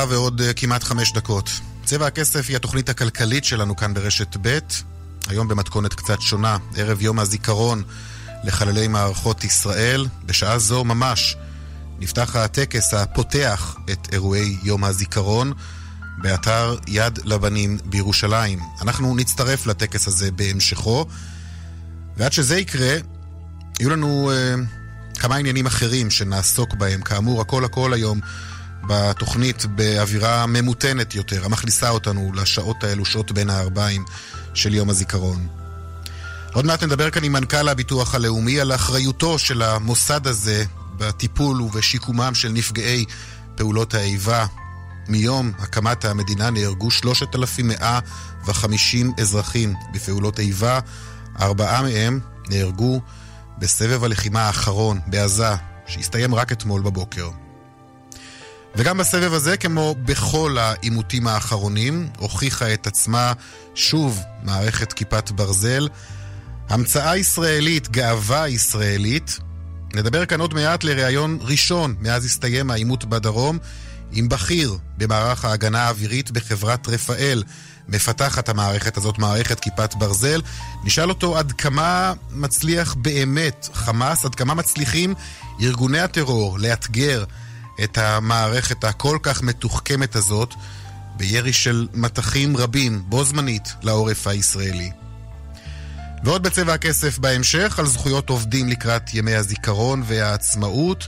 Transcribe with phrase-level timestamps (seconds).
[0.00, 1.50] ארבע ועוד uh, כמעט חמש דקות.
[1.84, 4.58] צבע הכסף היא התוכנית הכלכלית שלנו כאן ברשת ב',
[5.28, 7.82] היום במתכונת קצת שונה, ערב יום הזיכרון
[8.44, 10.06] לחללי מערכות ישראל.
[10.26, 11.36] בשעה זו ממש
[11.98, 15.52] נפתח הטקס הפותח את אירועי יום הזיכרון
[16.18, 18.58] באתר יד לבנים בירושלים.
[18.82, 21.06] אנחנו נצטרף לטקס הזה בהמשכו,
[22.16, 22.96] ועד שזה יקרה,
[23.80, 27.00] יהיו לנו uh, כמה עניינים אחרים שנעסוק בהם.
[27.00, 28.20] כאמור, הכל הכל היום
[28.86, 34.04] בתוכנית באווירה ממותנת יותר, המכניסה אותנו לשעות האלו, שעות בין הערביים
[34.54, 35.48] של יום הזיכרון.
[36.52, 40.64] עוד מעט נדבר כאן עם מנכ"ל הביטוח הלאומי על אחריותו של המוסד הזה
[40.96, 43.04] בטיפול ובשיקומם של נפגעי
[43.56, 44.46] פעולות האיבה.
[45.08, 50.80] מיום הקמת המדינה נהרגו 3,150 אזרחים בפעולות איבה,
[51.40, 53.00] ארבעה מהם נהרגו
[53.58, 55.54] בסבב הלחימה האחרון בעזה,
[55.86, 57.30] שהסתיים רק אתמול בבוקר.
[58.74, 63.32] וגם בסבב הזה, כמו בכל העימותים האחרונים, הוכיחה את עצמה
[63.74, 65.88] שוב מערכת כיפת ברזל.
[66.68, 69.38] המצאה ישראלית, גאווה ישראלית.
[69.94, 73.58] נדבר כאן עוד מעט לראיון ראשון מאז הסתיים העימות בדרום
[74.12, 77.42] עם בכיר במערך ההגנה האווירית בחברת רפאל.
[77.88, 80.42] מפתחת המערכת הזאת, מערכת כיפת ברזל.
[80.84, 85.14] נשאל אותו עד כמה מצליח באמת חמאס, עד כמה מצליחים
[85.62, 87.24] ארגוני הטרור לאתגר
[87.84, 90.54] את המערכת הכל כך מתוחכמת הזאת
[91.16, 94.90] בירי של מטחים רבים בו זמנית לעורף הישראלי.
[96.24, 101.06] ועוד בצבע הכסף בהמשך על זכויות עובדים לקראת ימי הזיכרון והעצמאות.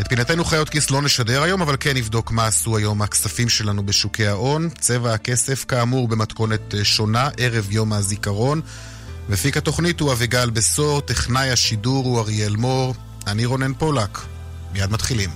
[0.00, 3.86] את פינתנו חיות כיס לא נשדר היום, אבל כן נבדוק מה עשו היום הכספים שלנו
[3.86, 4.68] בשוקי ההון.
[4.78, 8.60] צבע הכסף כאמור במתכונת שונה, ערב יום הזיכרון.
[9.28, 12.94] מפיק התוכנית הוא אביגל בשור, טכנאי השידור הוא אריאל מור,
[13.26, 14.18] אני רונן פולק.
[14.72, 15.30] מיד מתחילים.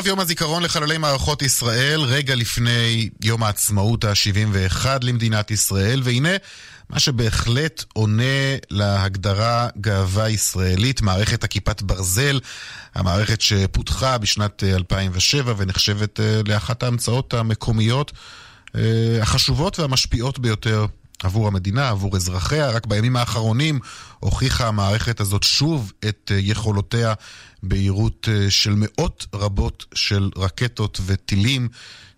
[0.00, 6.36] ערב יום הזיכרון לחללי מערכות ישראל, רגע לפני יום העצמאות ה-71 למדינת ישראל, והנה
[6.90, 12.40] מה שבהחלט עונה להגדרה גאווה ישראלית, מערכת הכיפת ברזל,
[12.94, 18.12] המערכת שפותחה בשנת 2007 ונחשבת אה, לאחת ההמצאות המקומיות
[18.76, 20.86] אה, החשובות והמשפיעות ביותר
[21.22, 22.70] עבור המדינה, עבור אזרחיה.
[22.70, 23.80] רק בימים האחרונים
[24.20, 27.14] הוכיחה המערכת הזאת שוב את אה, יכולותיה
[27.62, 31.68] בהירות של מאות רבות של רקטות וטילים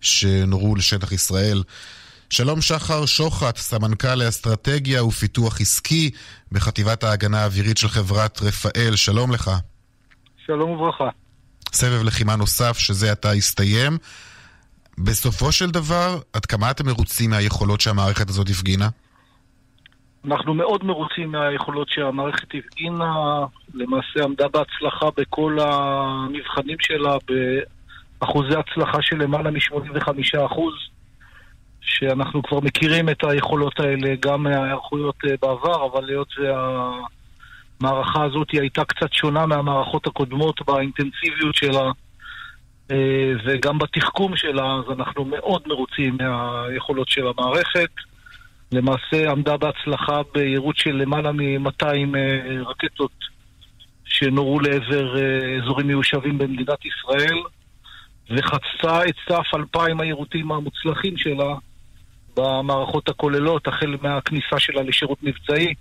[0.00, 1.62] שנורו לשטח ישראל.
[2.38, 6.10] שלום שחר שוחט, סמנכ"ל לאסטרטגיה ופיתוח עסקי
[6.52, 9.50] בחטיבת ההגנה האווירית של חברת רפאל, שלום לך.
[10.46, 11.08] שלום וברכה.
[11.72, 13.92] סבב לחימה נוסף שזה עתה הסתיים.
[14.98, 18.88] בסופו של דבר, עד כמה אתם מרוצים מהיכולות שהמערכת הזאת הפגינה?
[20.24, 23.14] אנחנו מאוד מרוצים מהיכולות שהמערכת הפגינה,
[23.74, 27.16] למעשה עמדה בהצלחה בכל המבחנים שלה,
[28.20, 30.74] באחוזי הצלחה של למעלה מ-85 אחוז.
[31.82, 38.84] שאנחנו כבר מכירים את היכולות האלה גם מההיערכויות אה, בעבר, אבל היות והמערכה הזאת הייתה
[38.84, 41.90] קצת שונה מהמערכות הקודמות באינטנסיביות שלה
[42.90, 47.90] אה, וגם בתחכום שלה, אז אנחנו מאוד מרוצים מהיכולות של המערכת.
[48.72, 51.84] למעשה עמדה בהצלחה ביירוט של למעלה מ-200
[52.16, 53.12] אה, רקטות
[54.04, 55.16] שנורו לעבר
[55.62, 57.38] אזורים מיושבים במדינת ישראל
[58.30, 61.54] וחצתה את סף אלפיים היירוטים המוצלחים שלה
[62.36, 65.74] במערכות הכוללות, החל מהכניסה שלה לשירות מבצעי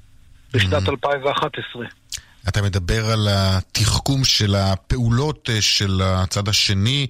[0.54, 1.86] בשנת 2011.
[1.86, 2.02] Mm-hmm.
[2.48, 7.08] אתה מדבר על התחכום של הפעולות אה, של הצד השני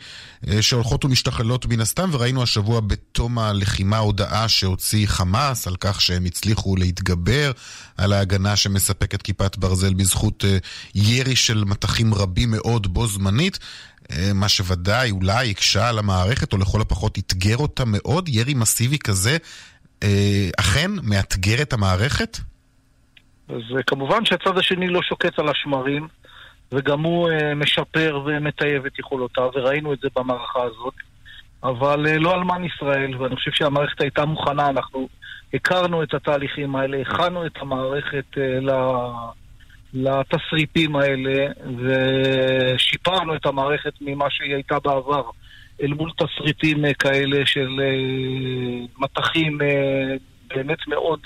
[0.47, 6.25] אה, שהולכות ומשתכללות מן הסתם, וראינו השבוע בתום הלחימה הודעה שהוציא חמאס על כך שהם
[6.25, 7.51] הצליחו להתגבר
[7.97, 10.57] על ההגנה שמספקת כיפת ברזל בזכות אה,
[10.95, 13.59] ירי של מטחים רבים מאוד בו זמנית.
[14.11, 18.99] אה, מה שוודאי אולי הקשה על המערכת, או לכל הפחות אתגר אותה מאוד, ירי מסיבי
[18.99, 19.37] כזה,
[20.03, 22.37] אה, אכן מאתגר את המערכת?
[23.49, 26.07] אז אה, כמובן שהצד השני לא שוקט על השמרים,
[26.71, 30.93] וגם הוא משפר ומטייב את יכולותיו, וראינו את זה במערכה הזאת.
[31.63, 35.09] אבל לא אלמן ישראל, ואני חושב שהמערכת הייתה מוכנה, אנחנו
[35.53, 38.71] הכרנו את התהליכים האלה, הכנו את המערכת ל...
[39.93, 45.23] לתסריטים האלה ושיפרנו את המערכת ממה שהיא הייתה בעבר
[45.81, 50.15] אל מול תסריטים אה, כאלה של אה, מטחים אה,
[50.55, 51.19] באמת מאוד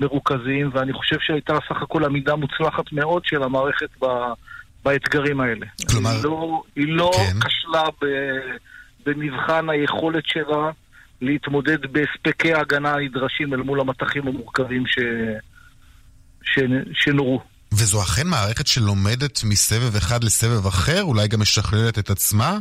[0.00, 3.90] מרוכזים ואני חושב שהייתה סך הכל עמידה מוצלחת מאוד של המערכת
[4.84, 5.66] באתגרים האלה.
[5.90, 6.10] כלומר...
[6.10, 7.48] היא לא, היא לא כן.
[7.48, 8.06] כשלה ב,
[9.06, 10.70] במבחן היכולת שלה
[11.20, 14.98] להתמודד בהספקי ההגנה הנדרשים אל מול המטחים המורכבים ש,
[16.42, 16.58] ש,
[16.92, 17.53] שנורו.
[17.78, 21.02] וזו אכן מערכת שלומדת מסבב אחד לסבב אחר?
[21.02, 22.58] אולי גם משכללת את עצמה?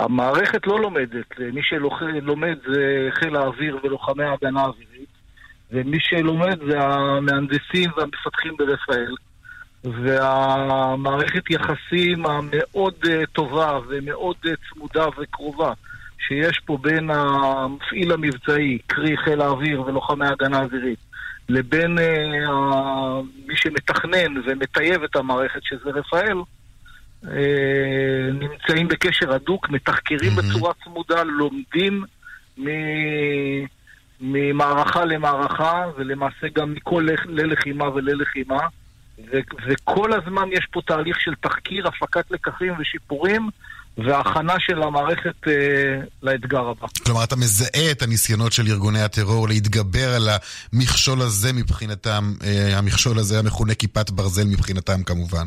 [0.00, 5.08] המערכת לא לומדת, מי שלומד זה חיל האוויר ולוחמי ההגנה האווירית,
[5.72, 9.14] ומי שלומד זה המהנדסים והמפתחים ברפאל.
[9.84, 15.72] והמערכת יחסים המאוד אה, טובה ומאוד אה, צמודה וקרובה
[16.28, 20.98] שיש פה בין המפעיל המבצעי, קרי חיל האוויר ולוחמי ההגנה האווירית,
[21.48, 22.50] לבין uh,
[23.46, 26.38] מי שמתכנן ומטייב את המערכת, שזה רפאל,
[27.24, 27.28] uh,
[28.32, 30.42] נמצאים בקשר הדוק, מתחקרים mm-hmm.
[30.42, 32.04] בצורה צמודה, לומדים
[32.58, 33.66] מ-
[34.20, 38.60] ממערכה למערכה, ולמעשה גם מכל ללחימה וללחימה.
[39.32, 43.48] ו- וכל הזמן יש פה תהליך של תחקיר, הפקת לקחים ושיפורים,
[43.98, 45.52] והכנה של המערכת אה,
[46.22, 46.86] לאתגר הבא.
[47.04, 50.28] כלומר, אתה מזהה את הניסיונות של ארגוני הטרור להתגבר על
[50.72, 55.46] המכשול הזה מבחינתם, אה, המכשול הזה המכונה כיפת ברזל מבחינתם כמובן.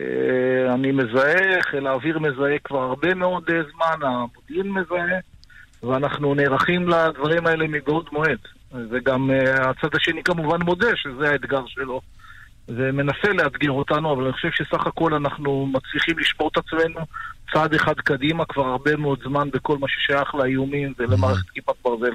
[0.00, 5.18] אה, אני מזהה, חיל האוויר מזהה כבר הרבה מאוד אה, זמן, המודיעין מזהה,
[5.82, 8.38] ואנחנו נערכים לדברים האלה מבעוד מועד.
[8.90, 12.00] וגם אה, הצד השני כמובן מודה שזה האתגר שלו.
[12.68, 17.00] ומנסה לאתגר אותנו, אבל אני חושב שסך הכל אנחנו מצליחים לשבור את עצמנו
[17.52, 22.12] צעד אחד קדימה כבר הרבה מאוד זמן בכל מה ששייך לאיומים ולמערכת כיפת ברזל.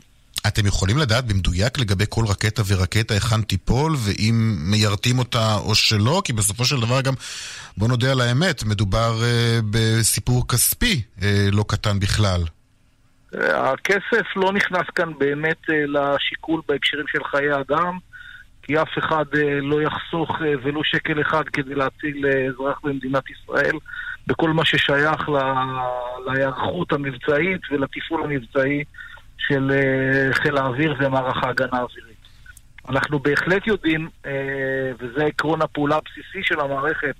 [0.48, 6.22] אתם יכולים לדעת במדויק לגבי כל רקטה ורקטה היכן תיפול, ואם מיירטים אותה או שלא?
[6.26, 7.14] כי בסופו של דבר גם,
[7.78, 12.42] בוא נודה על האמת, מדובר uh, בסיפור כספי uh, לא קטן בכלל.
[13.34, 17.98] הכסף לא נכנס כאן באמת לשיקול בהקשרים של חיי אדם.
[18.70, 23.24] כי אף אחד אה, לא יחסוך אה, ולו שקל אחד כדי להציל אה, אזרח במדינת
[23.30, 23.76] ישראל
[24.28, 25.30] בכל מה ששייך
[26.26, 28.84] להיערכות המבצעית ולתפעול המבצעי
[29.38, 29.72] של
[30.32, 32.18] חיל האוויר ומערך ההגנה האווירית.
[32.90, 34.10] אנחנו בהחלט יודעים,
[35.00, 37.16] וזה עקרון הפעולה הבסיסי של המערכת,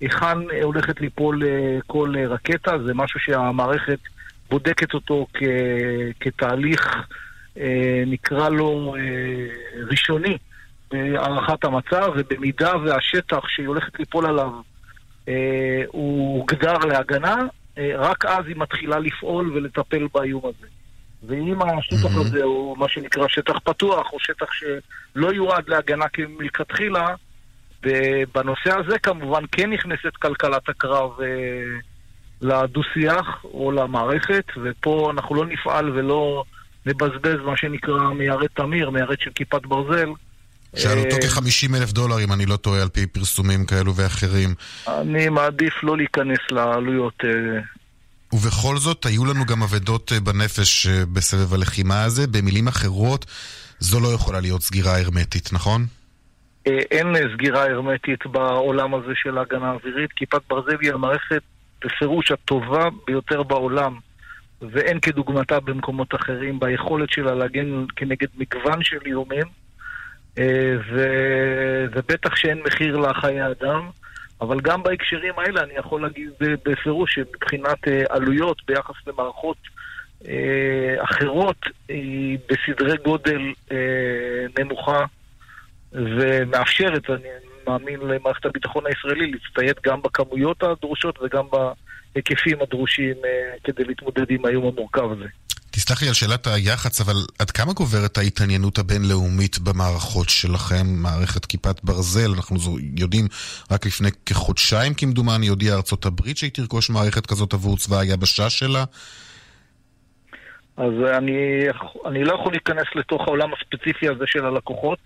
[0.00, 1.42] היכן הולכת ליפול
[1.86, 3.98] כל רקטה, זה משהו שהמערכת
[4.50, 5.42] בודקת אותו כ-
[6.20, 6.96] כתהליך,
[8.06, 8.94] נקרא לו,
[9.90, 10.38] ראשוני.
[10.92, 14.50] בהערכת המצב, ובמידה והשטח שהיא הולכת ליפול עליו
[15.28, 17.36] אה, הוא הוגדר להגנה,
[17.78, 20.66] אה, רק אז היא מתחילה לפעול ולטפל באיום הזה.
[21.22, 22.20] ואם השטח mm-hmm.
[22.20, 26.04] הזה הוא מה שנקרא שטח פתוח, או שטח שלא יועד להגנה
[26.38, 27.14] מלכתחילה,
[28.34, 31.26] בנושא הזה כמובן כן נכנסת כלכלת הקרב אה,
[32.42, 36.44] לדו-שיח או למערכת, ופה אנחנו לא נפעל ולא
[36.86, 40.08] נבזבז מה שנקרא מיירט תמיר, מיירט של כיפת ברזל,
[40.76, 44.54] שעלותו אה, כ-50 אלף דולר, אם אני לא טועה, על פי פרסומים כאלו ואחרים.
[44.88, 47.14] אני מעדיף לא להיכנס לעלויות.
[47.24, 47.60] אה,
[48.32, 52.26] ובכל זאת, היו לנו גם אבדות אה, בנפש בסבב הלחימה הזה.
[52.26, 53.26] במילים אחרות,
[53.78, 55.86] זו לא יכולה להיות סגירה הרמטית, נכון?
[56.66, 60.12] אין סגירה הרמטית בעולם הזה של ההגנה האווירית.
[60.12, 61.42] כיפת ברזל היא המערכת
[61.84, 63.98] בפירוש הטובה ביותר בעולם,
[64.62, 69.59] ואין כדוגמתה במקומות אחרים, ביכולת שלה להגן כנגד מגוון של איומים.
[70.38, 70.76] אה.
[71.92, 73.90] ובטח שאין מחיר לחיי אדם,
[74.40, 79.56] אבל גם בהקשרים האלה אני יכול להגיד בפירוש שמבחינת אה, עלויות ביחס למערכות
[80.28, 81.56] אה, אחרות
[81.88, 83.40] היא בסדרי גודל
[84.58, 85.04] נמוכה
[85.92, 87.28] ומאפשרת, אני
[87.66, 91.44] מאמין למערכת הביטחון הישראלי, להצטייד גם בכמויות הדרושות וגם
[92.14, 93.16] בהיקפים הדרושים
[93.64, 95.26] כדי להתמודד עם האיום המורכב הזה.
[95.70, 101.84] תסלח לי על שאלת היח"צ, אבל עד כמה גוברת ההתעניינות הבינלאומית במערכות שלכם, מערכת כיפת
[101.84, 102.30] ברזל?
[102.36, 102.56] אנחנו
[102.96, 103.28] יודעים,
[103.70, 108.84] רק לפני כחודשיים כמדומני הודיעה ארצות הברית שהיא תרכוש מערכת כזאת עבור צבא היבשה שלה.
[110.76, 111.66] אז אני,
[112.06, 114.98] אני לא יכול להיכנס לתוך העולם הספציפי הזה של הלקוחות,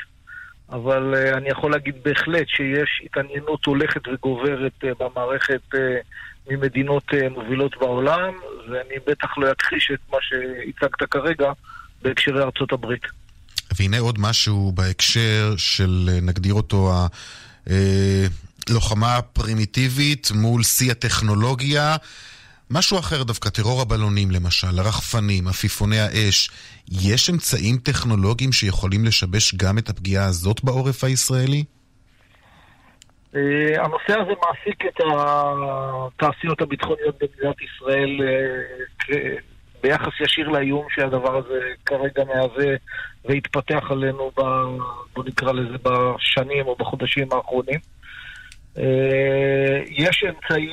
[0.70, 5.78] אבל uh, אני יכול להגיד בהחלט שיש התעניינות הולכת וגוברת uh, במערכת uh,
[6.50, 8.32] ממדינות uh, מובילות בעולם,
[8.70, 11.52] ואני בטח לא אכחיש את מה שהצגת כרגע
[12.02, 13.02] בהקשרי ארצות הברית.
[13.78, 16.92] והנה עוד משהו בהקשר של, נגדיר אותו,
[17.66, 21.96] הלוחמה אה, הפרימיטיבית מול שיא הטכנולוגיה.
[22.70, 26.50] משהו אחר דווקא, טרור הבלונים למשל, הרחפנים, עפיפוני האש.
[26.88, 31.64] יש אמצעים טכנולוגיים שיכולים לשבש גם את הפגיעה הזאת בעורף הישראלי?
[33.36, 39.34] אה, הנושא הזה מעסיק את התעשיות הביטחוניות במדינת ישראל אה,
[39.82, 42.74] ביחס ישיר לאיום שהדבר הזה כרגע מהווה
[43.24, 44.40] והתפתח עלינו, ב,
[45.14, 47.80] בוא נקרא לזה, בשנים או בחודשים האחרונים.
[49.90, 50.70] יש אמצעים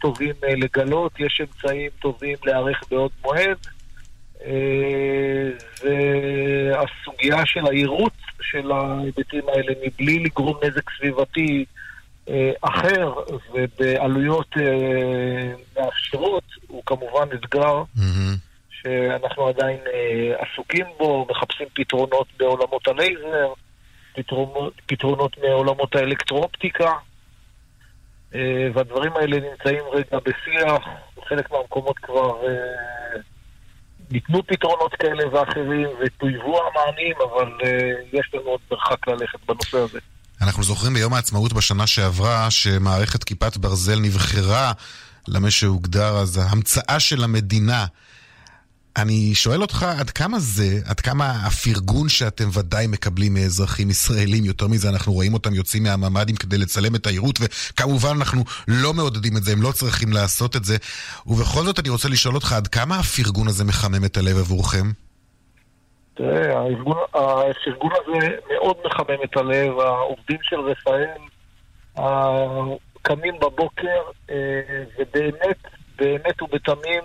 [0.00, 3.58] טובים לגלות, יש אמצעים טובים להיערך בעוד מועד.
[5.82, 8.13] והסוגיה של העירות
[8.54, 11.64] של ההיבטים האלה מבלי לגרום נזק סביבתי
[12.60, 13.12] אחר
[13.52, 14.56] ובעלויות
[15.76, 17.82] מאפשרות הוא כמובן אתגר.
[18.70, 19.78] שאנחנו עדיין
[20.38, 23.52] עסוקים בו, מחפשים פתרונות בעולמות הלייזר,
[24.14, 26.92] פתרונות, פתרונות מעולמות האלקטרואופטיקה
[28.74, 32.40] והדברים האלה נמצאים רגע בשיח, בחלק מהמקומות כבר
[34.10, 37.66] ניתנו פתרונות כאלה ואחרים וטויבו המענים, אבל uh,
[38.12, 39.98] יש לנו עוד מרחק ללכת בנושא הזה.
[40.42, 44.72] אנחנו זוכרים ביום העצמאות בשנה שעברה שמערכת כיפת ברזל נבחרה
[45.28, 47.86] למה שהוגדר אז ההמצאה של המדינה.
[48.96, 54.68] אני שואל אותך, עד כמה זה, עד כמה הפרגון שאתם ודאי מקבלים מאזרחים ישראלים, יותר
[54.68, 59.44] מזה אנחנו רואים אותם יוצאים מהממ"דים כדי לצלם את העירות, וכמובן אנחנו לא מעודדים את
[59.44, 60.76] זה, הם לא צריכים לעשות את זה.
[61.26, 64.86] ובכל זאת אני רוצה לשאול אותך, עד כמה הפרגון הזה מחמם את הלב עבורכם?
[66.14, 66.62] תראה,
[67.14, 71.06] הפרגון הזה מאוד מחמם את הלב, העובדים של רפאל
[73.02, 74.34] קמים בבוקר אה,
[74.98, 75.56] ובאמת,
[75.98, 77.02] באמת ובתמים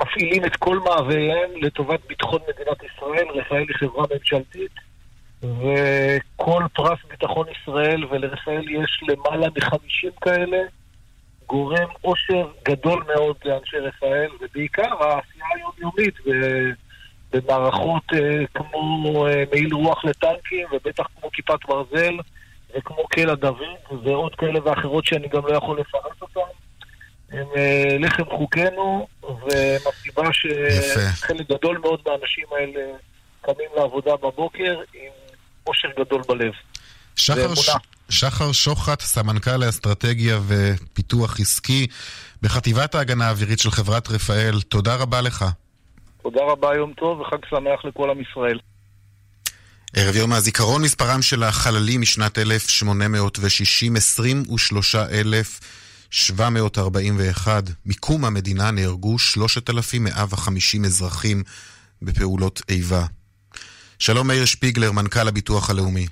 [0.00, 3.26] מפעילים את כל מאווייהם לטובת ביטחון מדינת ישראל.
[3.34, 4.72] רפאל היא חברה ממשלתית,
[5.42, 10.58] וכל פרס ביטחון ישראל, ולרפאל יש למעלה מחמישים כאלה,
[11.46, 16.14] גורם עושר גדול מאוד לאנשי רפאל, ובעיקר העשייה היומיומית
[17.32, 22.16] במערכות אה, כמו אה, מעיל רוח לטנקים, ובטח כמו כיפת ברזל,
[22.76, 26.61] וכמו קלע דוד, ועוד כאלה ואחרות שאני גם לא יכול לפרט אותן.
[27.32, 32.80] הם אה, לחם חוקנו, ומסיבה שחלק גדול מאוד מהאנשים האלה
[33.40, 35.10] קמים לעבודה בבוקר עם
[35.64, 36.52] עושר גדול בלב.
[37.16, 37.70] שחר, ש...
[38.08, 41.86] שחר שוחט, סמנכ"ל לאסטרטגיה ופיתוח עסקי
[42.42, 45.44] בחטיבת ההגנה האווירית של חברת רפאל, תודה רבה לך.
[46.22, 48.58] תודה רבה, יום טוב וחג שמח לכל עם ישראל.
[49.96, 55.60] ערב יום הזיכרון, מספרם של החללים משנת 1860, 23,000
[56.12, 61.42] 741 מקום המדינה נהרגו 3,150 אזרחים
[62.02, 63.06] בפעולות איבה.
[63.98, 66.06] שלום מאיר שפיגלר, מנכ"ל הביטוח הלאומי.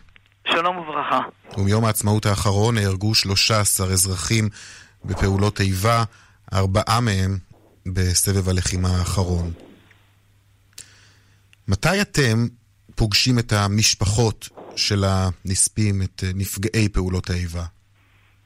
[0.48, 1.18] שלום וברכה.
[1.56, 4.48] ומיום העצמאות האחרון נהרגו 13 אזרחים
[5.04, 6.04] בפעולות איבה,
[6.52, 7.38] ארבעה מהם
[7.86, 9.52] בסבב הלחימה האחרון.
[11.68, 12.46] מתי אתם
[12.94, 17.64] פוגשים את המשפחות של הנספים, את נפגעי פעולות האיבה?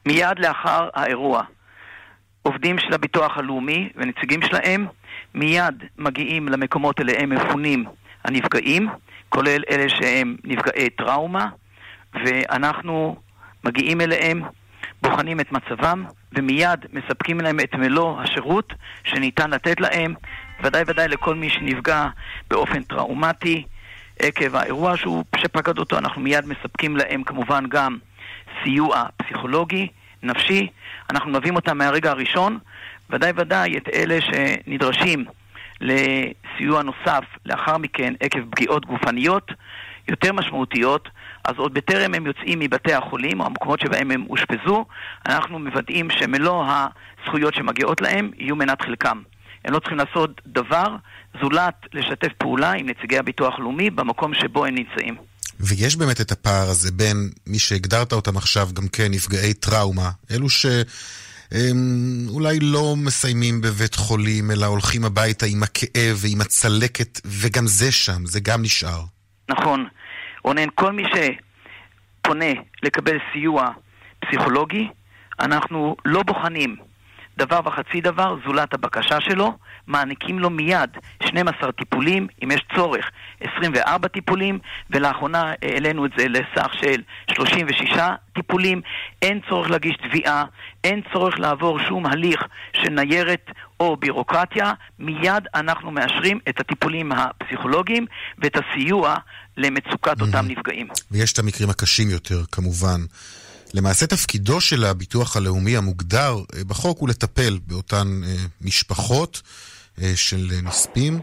[0.05, 1.43] מיד לאחר האירוע.
[2.41, 4.87] עובדים של הביטוח הלאומי ונציגים שלהם
[5.35, 7.85] מיד מגיעים למקומות אליהם מפונים
[8.23, 8.89] הנפגעים,
[9.29, 11.47] כולל אלה שהם נפגעי טראומה,
[12.13, 13.15] ואנחנו
[13.63, 14.41] מגיעים אליהם,
[15.01, 20.13] בוחנים את מצבם, ומיד מספקים להם את מלוא השירות שניתן לתת להם,
[20.63, 22.07] ודאי ודאי לכל מי שנפגע
[22.49, 23.63] באופן טראומטי
[24.19, 27.97] עקב האירוע שהוא, שפקד אותו, אנחנו מיד מספקים להם כמובן גם
[28.65, 29.87] סיוע פסיכולוגי,
[30.23, 30.67] נפשי,
[31.09, 32.57] אנחנו מביאים אותם מהרגע הראשון,
[33.09, 35.25] ודאי ודאי את אלה שנדרשים
[35.81, 39.51] לסיוע נוסף לאחר מכן עקב פגיעות גופניות
[40.07, 41.09] יותר משמעותיות,
[41.43, 44.85] אז עוד בטרם הם יוצאים מבתי החולים או המקומות שבהם הם אושפזו,
[45.25, 49.21] אנחנו מוודאים שמלוא הזכויות שמגיעות להם יהיו מנת חלקם.
[49.65, 50.95] הם לא צריכים לעשות דבר
[51.41, 55.34] זולת לשתף פעולה עם נציגי הביטוח הלאומי במקום שבו הם נמצאים.
[55.59, 60.49] ויש באמת את הפער הזה בין מי שהגדרת אותם עכשיו גם כן נפגעי טראומה, אלו
[60.49, 60.65] ש...
[61.51, 61.77] הם
[62.29, 68.25] אולי לא מסיימים בבית חולים, אלא הולכים הביתה עם הכאב ועם הצלקת, וגם זה שם,
[68.25, 69.03] זה גם נשאר.
[69.49, 69.87] נכון.
[70.43, 72.51] רונן, כל מי שפונה
[72.83, 73.67] לקבל סיוע
[74.19, 74.87] פסיכולוגי,
[75.39, 76.75] אנחנו לא בוחנים
[77.37, 80.89] דבר וחצי דבר זולת הבקשה שלו, מעניקים לו מיד
[81.23, 83.09] 12 טיפולים, אם יש צורך
[83.41, 87.01] 24 טיפולים, ולאחרונה העלינו את זה לסך של
[87.31, 87.99] 36
[88.35, 88.81] טיפולים.
[89.21, 90.43] אין צורך להגיש תביעה,
[90.83, 92.41] אין צורך לעבור שום הליך
[92.73, 98.05] של ניירת או בירוקרטיה, מיד אנחנו מאשרים את הטיפולים הפסיכולוגיים
[98.37, 99.15] ואת הסיוע
[99.57, 100.87] למצוקת אותם נפגעים.
[101.11, 103.01] ויש את המקרים הקשים יותר, כמובן.
[103.75, 109.41] למעשה תפקידו של הביטוח הלאומי המוגדר אה, בחוק הוא לטפל באותן אה, משפחות
[110.01, 111.19] אה, של נספים,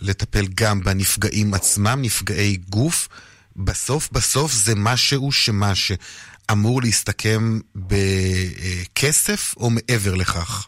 [0.00, 3.08] לטפל גם בנפגעים עצמם, נפגעי גוף.
[3.56, 10.66] בסוף בסוף זה משהו שמה שאמור להסתכם בכסף או מעבר לכך?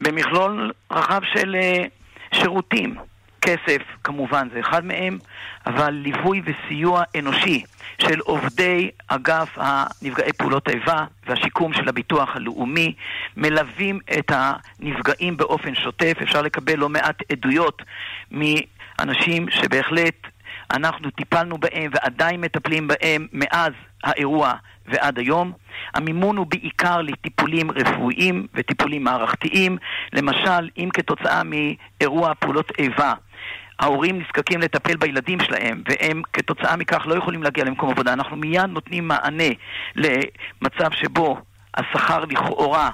[0.00, 1.56] במכלול רחב של
[2.34, 3.09] שירותים.
[3.42, 5.18] כסף כמובן זה אחד מהם,
[5.66, 7.62] אבל ליווי וסיוע אנושי
[8.02, 12.94] של עובדי אגף הנפגעי פעולות האיבה והשיקום של הביטוח הלאומי
[13.36, 16.16] מלווים את הנפגעים באופן שוטף.
[16.22, 17.82] אפשר לקבל לא מעט עדויות
[18.30, 20.26] מאנשים שבהחלט
[20.70, 23.72] אנחנו טיפלנו בהם ועדיין מטפלים בהם מאז
[24.04, 24.54] האירוע
[24.90, 25.52] ועד היום.
[25.94, 29.76] המימון הוא בעיקר לטיפולים רפואיים וטיפולים מערכתיים.
[30.12, 33.12] למשל, אם כתוצאה מאירוע פעולות איבה
[33.80, 38.12] ההורים נזקקים לטפל בילדים שלהם, והם כתוצאה מכך לא יכולים להגיע למקום עבודה.
[38.12, 39.48] אנחנו מיד נותנים מענה
[39.96, 41.38] למצב שבו
[41.74, 42.90] השכר לכאורה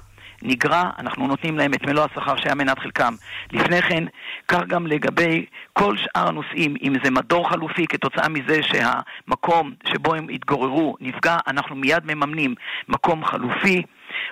[0.46, 3.14] נגרע, אנחנו נותנים להם את מלוא השכר שהיה מנת חלקם.
[3.52, 4.04] לפני כן,
[4.48, 10.26] כך גם לגבי כל שאר הנושאים, אם זה מדור חלופי כתוצאה מזה שהמקום שבו הם
[10.28, 12.54] התגוררו נפגע, אנחנו מיד מממנים
[12.88, 13.82] מקום חלופי.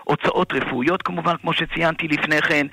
[0.05, 2.67] הוצאות רפואיות כמובן, כמו שציינתי לפני כן.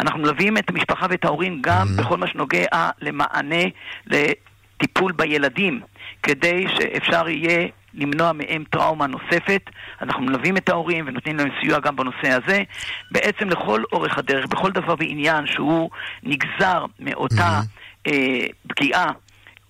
[0.00, 2.02] אנחנו מלווים את המשפחה ואת ההורים גם mm-hmm.
[2.02, 3.64] בכל מה שנוגע למענה
[4.06, 5.80] לטיפול בילדים,
[6.22, 9.62] כדי שאפשר יהיה למנוע מהם טראומה נוספת.
[10.02, 12.62] אנחנו מלווים את ההורים ונותנים להם סיוע גם בנושא הזה.
[13.10, 15.90] בעצם לכל אורך הדרך, בכל דבר בעניין שהוא
[16.22, 18.10] נגזר מאותה mm-hmm.
[18.10, 19.12] אה, פגיעה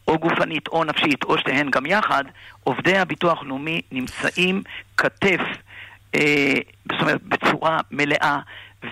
[0.09, 2.25] או גופנית או נפשית או שתיהן גם יחד,
[2.65, 4.63] עובדי הביטוח הלאומי נמצאים
[4.97, 5.41] כתף
[6.15, 6.55] אה,
[6.93, 8.39] זאת אומרת, בצורה מלאה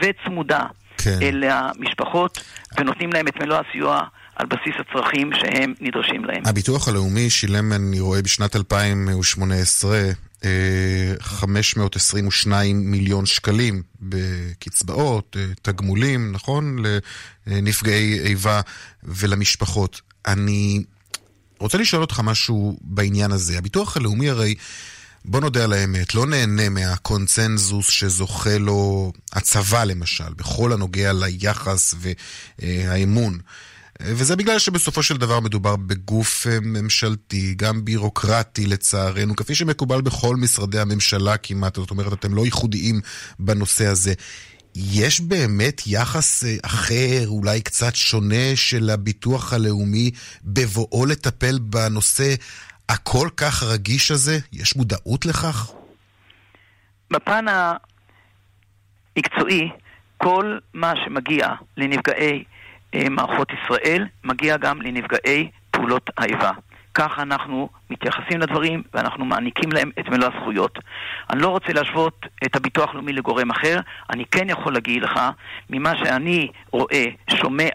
[0.02, 0.62] וצמודה
[0.99, 1.18] כן.
[1.23, 2.45] אל המשפחות,
[2.78, 4.02] ונותנים להם את מלוא הסיוע
[4.36, 6.42] על בסיס הצרכים שהם נדרשים להם.
[6.46, 10.00] הביטוח הלאומי שילם, אני רואה, בשנת 2018
[11.20, 16.76] 522 אה, מיליון שקלים בקצבאות, אה, תגמולים, נכון?
[17.46, 18.60] לנפגעי איבה
[19.02, 20.00] ולמשפחות.
[20.26, 20.82] אני
[21.58, 23.58] רוצה לשאול אותך משהו בעניין הזה.
[23.58, 24.54] הביטוח הלאומי הרי...
[25.28, 31.94] בוא נודה על האמת, לא נהנה מהקונצנזוס שזוכה לו הצבא למשל, בכל הנוגע ליחס
[32.58, 33.38] והאמון.
[34.02, 40.37] וזה בגלל שבסופו של דבר מדובר בגוף אה, ממשלתי, גם בירוקרטי לצערנו, כפי שמקובל בכל
[40.37, 43.00] משרדי הממשלה כמעט, זאת אומרת, אתם לא ייחודיים
[43.39, 44.15] בנושא הזה.
[44.75, 50.11] יש באמת יחס אה, אחר, אולי קצת שונה של הביטוח הלאומי
[50.45, 52.35] בבואו לטפל בנושא
[52.89, 54.39] הכל כך רגיש הזה?
[54.52, 55.73] יש מודעות לכך?
[57.11, 57.45] בפן
[59.17, 59.69] המקצועי,
[60.17, 62.45] כל מה שמגיע לנפגעי
[63.11, 66.52] מערכות ישראל, מגיע גם לנפגעי פעולות האיבה.
[66.95, 70.78] ככה אנחנו מתייחסים לדברים ואנחנו מעניקים להם את מלוא הזכויות.
[71.30, 75.20] אני לא רוצה להשוות את הביטוח הלאומי לגורם אחר, אני כן יכול להגיד לך,
[75.70, 77.68] ממה שאני רואה, שומע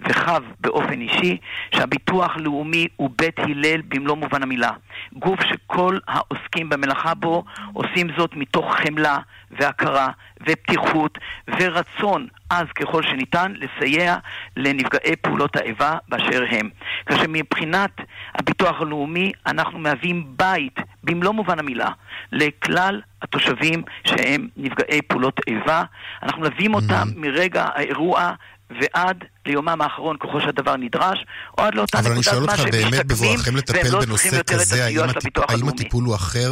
[0.00, 1.36] וחב באופן אישי,
[1.74, 4.70] שהביטוח הלאומי הוא בית הלל במלוא מובן המילה.
[5.12, 9.18] גוף שכל העוסקים במלאכה בו עושים זאת מתוך חמלה
[9.50, 10.08] והכרה
[10.46, 14.16] ופתיחות ורצון עז ככל שניתן לסייע
[14.56, 16.70] לנפגעי פעולות האיבה באשר הם.
[17.06, 17.90] כאשר מבחינת
[18.34, 21.90] הביטוח הלאומי אנחנו מהווים בית במלוא מובן המילה
[22.32, 25.84] לכלל התושבים שהם נפגעי פעולות איבה.
[26.22, 27.18] אנחנו מלווים אותם mm-hmm.
[27.18, 28.32] מרגע האירוע
[28.70, 31.24] ועד ליומם האחרון ככל שהדבר נדרש,
[31.58, 32.16] או עד לאותה נקודת
[32.46, 33.38] מה שהם משתקמים,
[33.74, 35.68] והם לא צריכים יותר את הסיוע של הביטוח הלאומי.
[35.68, 36.50] האם הטיפול הוא אחר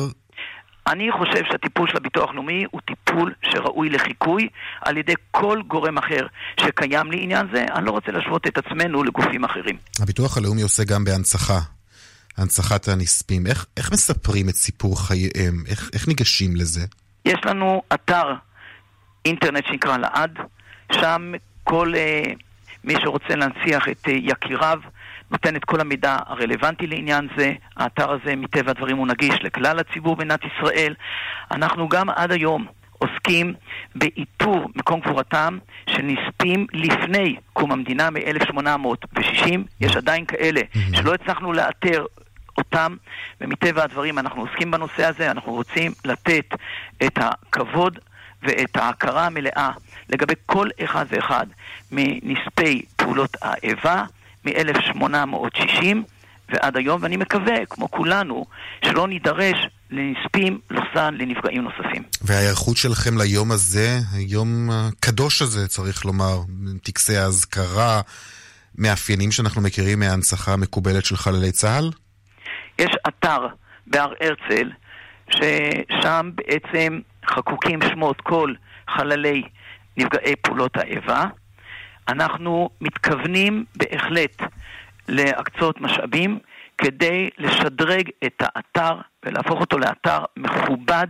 [0.87, 4.49] אני חושב שהטיפול של הביטוח הלאומי הוא טיפול שראוי לחיקוי
[4.81, 6.27] על ידי כל גורם אחר
[6.61, 7.65] שקיים לעניין זה.
[7.75, 9.77] אני לא רוצה להשוות את עצמנו לגופים אחרים.
[10.01, 11.59] הביטוח הלאומי עושה גם בהנצחה,
[12.37, 13.47] הנצחת הנספים.
[13.47, 15.65] איך, איך מספרים את סיפור חייהם?
[15.69, 16.87] איך, איך ניגשים לזה?
[17.25, 18.35] יש לנו אתר
[19.25, 20.39] אינטרנט שנקרא לעד,
[20.93, 21.33] שם
[21.65, 22.29] כל uh,
[22.85, 24.79] מי שרוצה להנציח את uh, יקיריו
[25.31, 27.53] נותן את כל המידע הרלוונטי לעניין זה.
[27.77, 30.95] האתר הזה, מטבע הדברים, הוא נגיש לכלל הציבור במדינת ישראל.
[31.51, 32.67] אנחנו גם עד היום
[32.99, 33.55] עוסקים
[33.95, 35.59] באיתור מקום קבורתם
[35.91, 39.51] של נספים לפני קום המדינה מ-1860.
[39.81, 40.61] יש עדיין כאלה
[40.93, 42.05] שלא הצלחנו לאתר
[42.59, 42.97] אותם,
[43.41, 46.55] ומטבע הדברים אנחנו עוסקים בנושא הזה, אנחנו רוצים לתת
[47.07, 47.99] את הכבוד
[48.43, 49.71] ואת ההכרה המלאה
[50.09, 51.47] לגבי כל אחד ואחד
[51.93, 54.05] מנספי פעולות האיבה,
[54.45, 55.97] מ-1860
[56.49, 58.47] ועד היום, ואני מקווה, כמו כולנו,
[58.85, 59.57] שלא נידרש
[59.91, 62.03] לנספים, לוסן, לנפגעים נוספים.
[62.23, 66.41] וההיערכות שלכם ליום הזה, היום הקדוש הזה, צריך לומר,
[66.83, 68.01] טקסי האזכרה,
[68.79, 71.91] מאפיינים שאנחנו מכירים מההנצחה המקובלת של חללי צה"ל?
[72.79, 73.47] יש אתר
[73.87, 74.71] בהר הרצל,
[75.31, 78.55] ששם בעצם חקוקים שמות כל
[78.97, 79.43] חללי
[79.97, 81.25] נפגעי פעולות האיבה.
[82.09, 84.43] אנחנו מתכוונים בהחלט
[85.09, 86.39] להקצות משאבים
[86.79, 91.07] כדי לשדרג את האתר ולהפוך אותו לאתר מכובד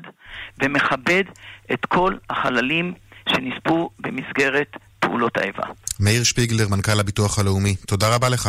[0.63, 1.25] ומכבד
[1.73, 2.95] את כל החללים
[3.29, 5.65] שנספו במסגרת פעולות האיבה.
[6.01, 8.49] מאיר שפיגלר, מנכ"ל הביטוח הלאומי, תודה רבה לך.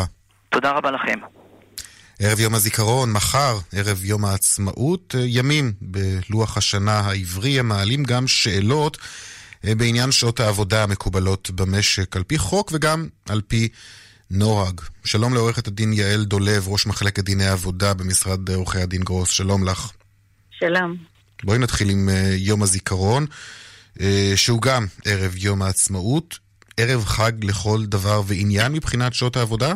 [0.50, 1.20] תודה רבה לכם.
[2.20, 8.98] ערב יום הזיכרון, מחר, ערב יום העצמאות, ימים בלוח השנה העברי, הם מעלים גם שאלות
[9.64, 13.68] בעניין שעות העבודה המקובלות במשק, על פי חוק וגם על פי
[14.32, 14.82] נוהג.
[15.06, 19.92] שלום לעורכת הדין יעל דולב, ראש מחלקת דיני עבודה במשרד עורכי הדין גרוס, שלום לך.
[20.60, 20.96] שלום.
[21.44, 23.26] בואי נתחיל עם יום הזיכרון,
[24.36, 26.40] שהוא גם ערב יום העצמאות,
[26.78, 29.74] ערב חג לכל דבר ועניין מבחינת שעות העבודה?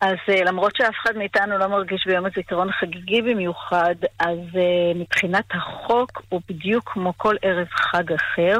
[0.00, 4.38] אז למרות שאף אחד מאיתנו לא מרגיש ביום הזיכרון חגיגי במיוחד, אז
[4.94, 8.58] מבחינת החוק הוא בדיוק כמו כל ערב חג אחר.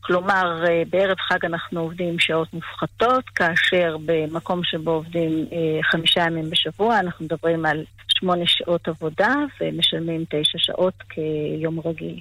[0.00, 5.46] כלומר, בערב חג אנחנו עובדים שעות מופחתות, כאשר במקום שבו עובדים
[5.90, 12.20] חמישה ימים בשבוע, אנחנו מדברים על שמונה שעות עבודה ומשלמים תשע שעות כיום רגיל.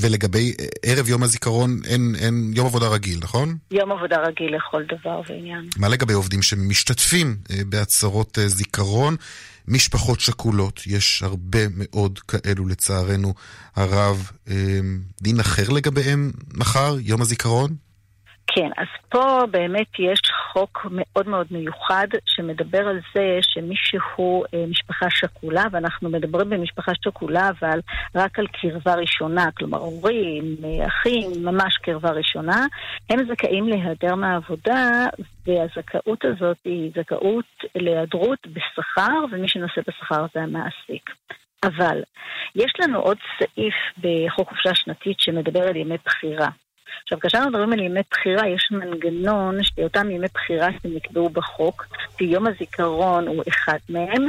[0.00, 3.56] ולגבי ערב יום הזיכרון, אין, אין יום עבודה רגיל, נכון?
[3.70, 5.68] יום עבודה רגיל לכל דבר ועניין.
[5.76, 9.16] מה לגבי עובדים שמשתתפים בעצרות זיכרון?
[9.68, 13.34] משפחות שכולות, יש הרבה מאוד כאלו לצערנו
[13.76, 14.30] הרב.
[15.22, 17.85] דין אחר לגביהם מחר, יום הזיכרון?
[18.46, 20.20] כן, אז פה באמת יש
[20.52, 27.80] חוק מאוד מאוד מיוחד שמדבר על זה שמישהו משפחה שכולה, ואנחנו מדברים במשפחה שכולה אבל
[28.14, 30.56] רק על קרבה ראשונה, כלומר הורים,
[30.86, 32.66] אחים, ממש קרבה ראשונה,
[33.10, 35.06] הם זכאים להיעדר מהעבודה
[35.46, 41.10] והזכאות הזאת היא זכאות להיעדרות בשכר ומי שנושא בשכר זה המעסיק.
[41.64, 42.02] אבל
[42.54, 46.48] יש לנו עוד סעיף בחוק חופשה שנתית שמדבר על ימי בחירה.
[47.02, 51.86] עכשיו, כאשר אנחנו מדברים על ימי בחירה, יש מנגנון שאותם ימי בחירה שנקבעו בחוק,
[52.20, 54.28] ויום הזיכרון הוא אחד מהם,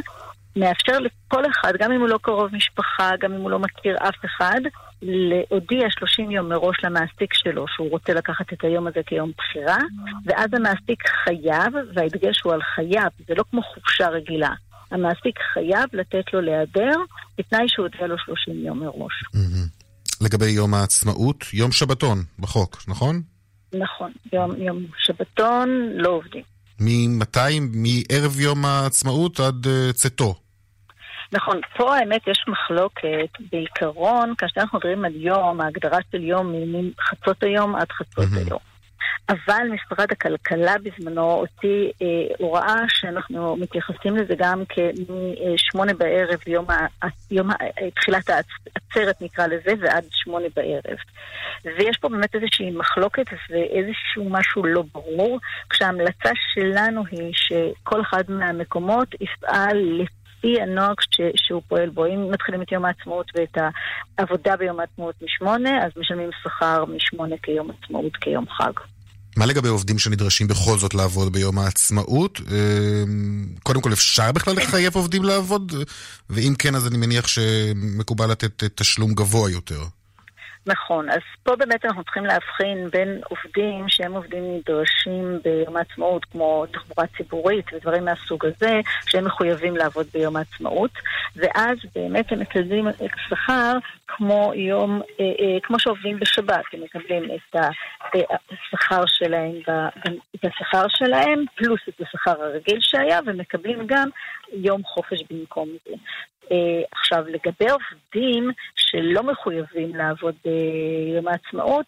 [0.56, 4.26] מאפשר לכל אחד, גם אם הוא לא קרוב משפחה, גם אם הוא לא מכיר אף
[4.26, 4.62] אחד,
[5.02, 9.78] להודיע 30 יום מראש למעסיק שלו שהוא רוצה לקחת את היום הזה כיום בחירה,
[10.26, 14.52] ואז המעסיק חייב, וההדגש הוא על חייב, זה לא כמו חופשה רגילה.
[14.92, 16.96] המעסיק חייב לתת לו להיעדר,
[17.38, 19.24] בתנאי שהוא הודיע לו 30 יום מראש.
[20.22, 23.22] לגבי יום העצמאות, יום שבתון בחוק, נכון?
[23.74, 26.44] נכון, יום, יום שבתון לא עובדים.
[26.80, 27.60] ממתי?
[27.60, 30.36] מערב יום העצמאות עד uh, צאתו.
[31.32, 36.54] נכון, פה האמת יש מחלוקת בעיקרון, כאשר אנחנו מדברים על יום, ההגדרה של יום
[36.98, 38.48] מחצות היום עד חצות mm-hmm.
[38.48, 38.60] היום.
[39.30, 44.64] אבל משרד הכלכלה בזמנו הוציא אה, הוראה שאנחנו מתייחסים לזה גם
[45.56, 47.56] כשמונה בערב, יום, ה, יום ה,
[47.96, 50.98] תחילת העצרת נקרא לזה, ועד שמונה בערב.
[51.66, 59.16] ויש פה באמת איזושהי מחלוקת ואיזשהו משהו לא ברור, כשההמלצה שלנו היא שכל אחד מהמקומות
[59.22, 60.96] יפעל לפי הנוהג
[61.36, 62.06] שהוא פועל בו.
[62.06, 63.58] אם מתחילים את יום העצמאות ואת
[64.18, 68.74] העבודה ביום העצמאות משמונה, אז משלמים שכר משמונה כיום עצמאות, כיום חג.
[69.38, 72.42] מה לגבי עובדים שנדרשים בכל זאת לעבוד ביום העצמאות?
[73.64, 75.76] קודם כל, אפשר בכלל לחייב עובדים לעבוד?
[76.30, 79.84] ואם כן, אז אני מניח שמקובל לתת תשלום גבוה יותר.
[80.68, 86.66] נכון, אז פה באמת אנחנו צריכים להבחין בין עובדים שהם עובדים נדרשים ביום העצמאות, כמו
[86.72, 90.92] תחבורה ציבורית ודברים מהסוג הזה, שהם מחויבים לעבוד ביום העצמאות,
[91.36, 92.86] ואז באמת הם מקבלים
[93.30, 93.74] שכר
[94.08, 97.56] כמו יום, אה, אה, כמו שעובדים בשבת, הם מקבלים את
[98.16, 99.52] השכר שלהם,
[100.36, 104.10] את השכר שלהם, פלוס את השכר הרגיל שהיה, ומקבלים גם
[104.54, 105.94] יום חופש במקום זה.
[106.48, 106.52] Uh,
[106.92, 111.86] עכשיו, לגבי עובדים שלא מחויבים לעבוד ביום העצמאות,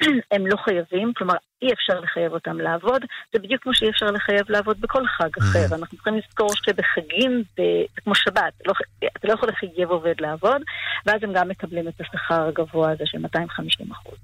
[0.32, 4.50] הם לא חייבים, כלומר אי אפשר לחייב אותם לעבוד, זה בדיוק כמו שאי אפשר לחייב
[4.50, 5.74] לעבוד בכל חג אחר.
[5.74, 7.62] אנחנו צריכים לזכור שבחגים, ב...
[7.96, 8.72] כמו שבת, לא...
[8.98, 10.62] אתה לא יכול לחייב עובד לעבוד,
[11.06, 14.18] ואז הם גם מקבלים את השכר הגבוה הזה של 250 אחוז.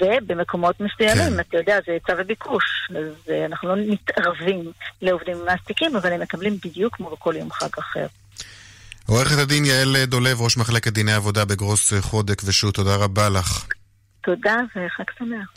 [0.00, 1.40] ובמקומות מסוימים, כן.
[1.40, 2.90] אתה יודע, זה היצע וביקוש.
[2.90, 8.06] אז אנחנו לא מתערבים לעובדים ומעסיקים, אבל הם מקבלים בדיוק כמו בכל יום חג אחר.
[9.08, 13.66] עורכת הדין יעל דולב, ראש מחלקת דיני עבודה בגרוס חודק ושות', תודה רבה לך.
[14.24, 15.52] תודה וחג שמח.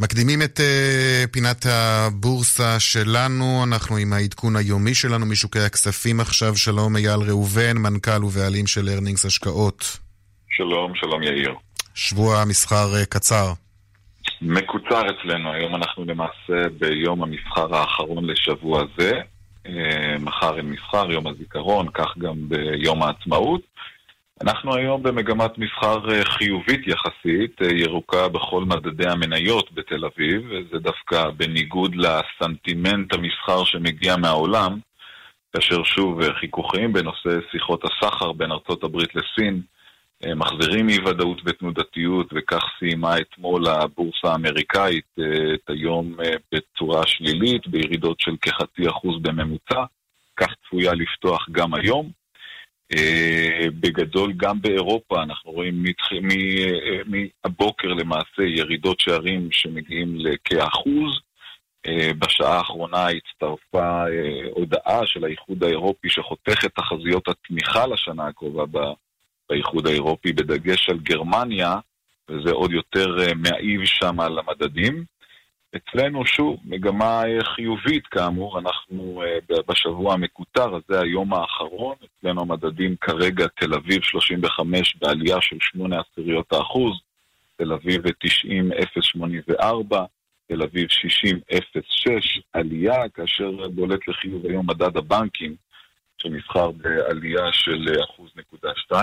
[0.00, 6.56] מקדימים את uh, פינת הבורסה שלנו, אנחנו עם העדכון היומי שלנו משוקי הכספים עכשיו.
[6.56, 9.98] שלום אייל ראובן, מנכ"ל ובעלים של ארנינגס השקעות.
[10.50, 11.54] שלום, שלום יאיר.
[11.94, 13.52] שבוע מסחר uh, קצר.
[14.42, 19.12] מקוצר אצלנו, היום אנחנו למעשה ביום המסחר האחרון לשבוע זה.
[20.20, 23.60] מחר אין מסחר, יום הזיכרון, כך גם ביום העצמאות.
[24.40, 31.94] אנחנו היום במגמת מסחר חיובית יחסית, ירוקה בכל מדדי המניות בתל אביב, וזה דווקא בניגוד
[31.94, 34.78] לסנטימנט המסחר שמגיע מהעולם,
[35.52, 39.77] כאשר שוב חיכוכים בנושא שיחות הסחר בין ארצות הברית לסין אה,
[40.26, 47.66] מחזירים אי ודאות ותנודתיות, וכך סיימה אתמול הבורסה האמריקאית אה, את היום אה, בצורה שלילית,
[47.66, 49.84] בירידות של כחצי אחוז בממוצע.
[50.36, 52.10] כך צפויה לפתוח גם היום.
[53.80, 55.82] בגדול, גם באירופה אנחנו רואים
[57.06, 61.20] מהבוקר למעשה ירידות שערים שמגיעים לכאחוז.
[62.18, 64.04] בשעה האחרונה הצטרפה
[64.50, 68.64] הודעה של האיחוד האירופי שחותכת תחזיות התמיכה לשנה הקרובה
[69.50, 71.74] באיחוד האירופי, בדגש על גרמניה,
[72.28, 75.04] וזה עוד יותר אה, מעיב שם על המדדים.
[75.76, 82.96] אצלנו, שוב, מגמה אה, חיובית כאמור, אנחנו אה, בשבוע המקוטר הזה, היום האחרון, אצלנו המדדים
[83.00, 86.98] כרגע תל אביב 35 בעלייה של 8 עשיריות האחוז,
[87.56, 89.96] תל אביב 90.084,
[90.48, 92.10] תל אביב 60.06
[92.52, 95.54] עלייה, כאשר בולט לחיוב היום מדד הבנקים,
[96.18, 97.86] שנסחר בעלייה של
[98.92, 98.96] 1.2%.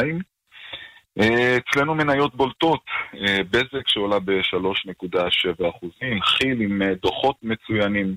[1.20, 2.82] אה, אצלנו מניות בולטות,
[3.14, 8.16] אה, בזק שעולה ב-3.7 אחוזים, חיל עם אה, דוחות מצוינים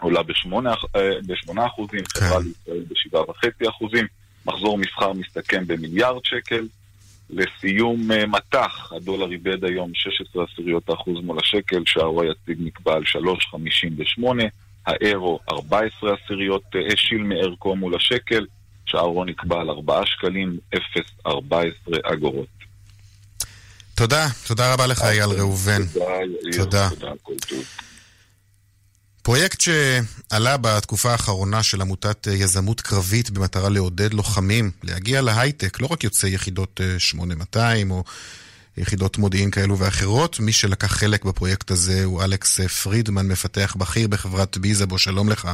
[0.00, 2.20] עולה ב-8 אחוזים, כן.
[2.20, 4.06] חברה לישראל ב-7.5 אחוזים,
[4.46, 6.66] מחזור מסחר מסתכם במיליארד שקל.
[7.30, 14.22] לסיום מטח, הדולר איבד היום 16 עשיריות האחוז מול השקל, שערו היציג נקבע על 3.58,
[14.86, 18.46] האירו 14 עשיריות השיל מערכו מול השקל,
[18.86, 21.30] שערו נקבע על 4 שקלים 0.14
[22.12, 22.46] אגורות.
[23.94, 25.82] תודה, תודה רבה לך אייל ראובן.
[26.56, 26.88] תודה.
[29.22, 36.04] פרויקט שעלה בתקופה האחרונה של עמותת יזמות קרבית במטרה לעודד לוחמים להגיע להייטק, לא רק
[36.04, 38.04] יוצאי יחידות 8200 או
[38.76, 40.40] יחידות מודיעין כאלו ואחרות.
[40.40, 45.48] מי שלקח חלק בפרויקט הזה הוא אלכס פרידמן, מפתח בכיר בחברת ביזאבו, שלום לך.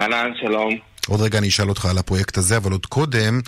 [0.00, 0.93] אהלן, שלום.
[1.08, 3.40] עוד רגע אני אשאל אותך על הפרויקט הזה, אבל עוד קודם,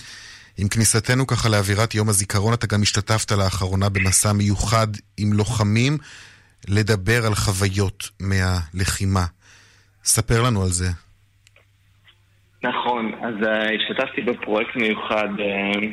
[0.59, 5.99] עם כניסתנו ככה לאווירת יום הזיכרון, אתה גם השתתפת לאחרונה במסע מיוחד עם לוחמים
[6.69, 9.25] לדבר על חוויות מהלחימה.
[10.05, 10.89] ספר לנו על זה.
[12.63, 15.85] נכון, אז uh, השתתפתי בפרויקט מיוחד uh,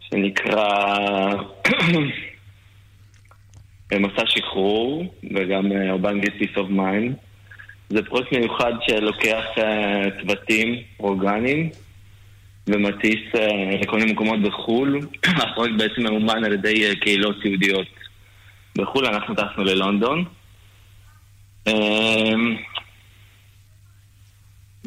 [0.00, 0.68] שנקרא
[4.00, 6.06] מסע שחרור, וגם uh,
[6.38, 7.31] Peace of Mind.
[7.94, 11.70] זה פרויקט מיוחד שלוקח uh, צוותים אורגניים
[12.66, 13.38] ומטיס uh,
[13.82, 15.00] לכל מיני מקומות בחו"ל.
[15.42, 17.86] הפרויקט בעצם ממומן על ידי uh, קהילות יהודיות
[18.78, 20.24] בחו"ל, אנחנו טסנו ללונדון.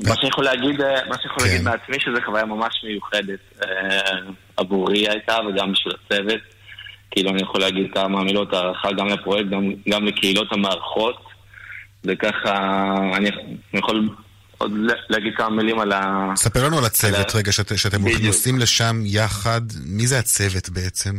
[0.07, 1.47] מה שיכול להגיד, מה שיכול.
[1.47, 3.39] להגיד מעצמי שזו חוויה ממש מיוחדת
[4.57, 6.41] עבורי הייתה וגם בשביל הצוות.
[7.11, 11.35] כאילו אני יכול להגיד כמה מילות הערכה גם לפרויקט, גם, גם לקהילות המערכות.
[12.07, 13.29] וככה אני
[13.73, 14.09] יכול
[14.57, 14.71] עוד
[15.09, 16.31] להגיד כמה מילים על ה...
[16.35, 19.61] ספר לנו על הצוות רגע, שאת, שאתם נוסעים לשם יחד.
[19.85, 21.11] מי זה הצוות בעצם?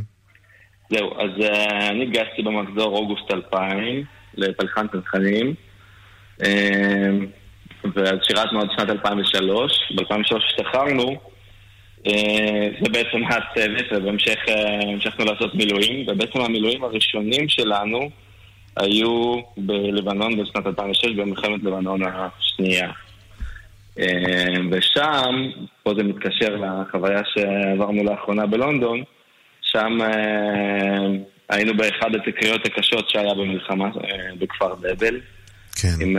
[0.91, 5.55] זהו, אז uh, אני התגייסתי במחזור אוגוסט 2000 לפלחן צנחנים.
[6.41, 6.45] Uh,
[7.95, 9.73] ואז שירתנו עד שנת 2003.
[9.97, 11.17] ב-2003 השתחררנו.
[12.07, 12.11] Uh,
[12.83, 14.51] זה בעצם הצוות, ובהמשך uh,
[14.83, 18.11] המשכנו לעשות מילואים, ובעצם המילואים הראשונים שלנו
[18.77, 22.91] היו בלבנון בשנת 2006, במלחמת לבנון השנייה.
[23.99, 25.51] אה, ושם,
[25.83, 29.03] פה זה מתקשר לחוויה שעברנו לאחרונה בלונדון,
[29.63, 31.07] שם אה,
[31.49, 35.21] היינו באחד התקריות הקשות שהיה במלחמה אה, בכפר דבל.
[35.83, 35.89] כן.
[36.01, 36.17] עם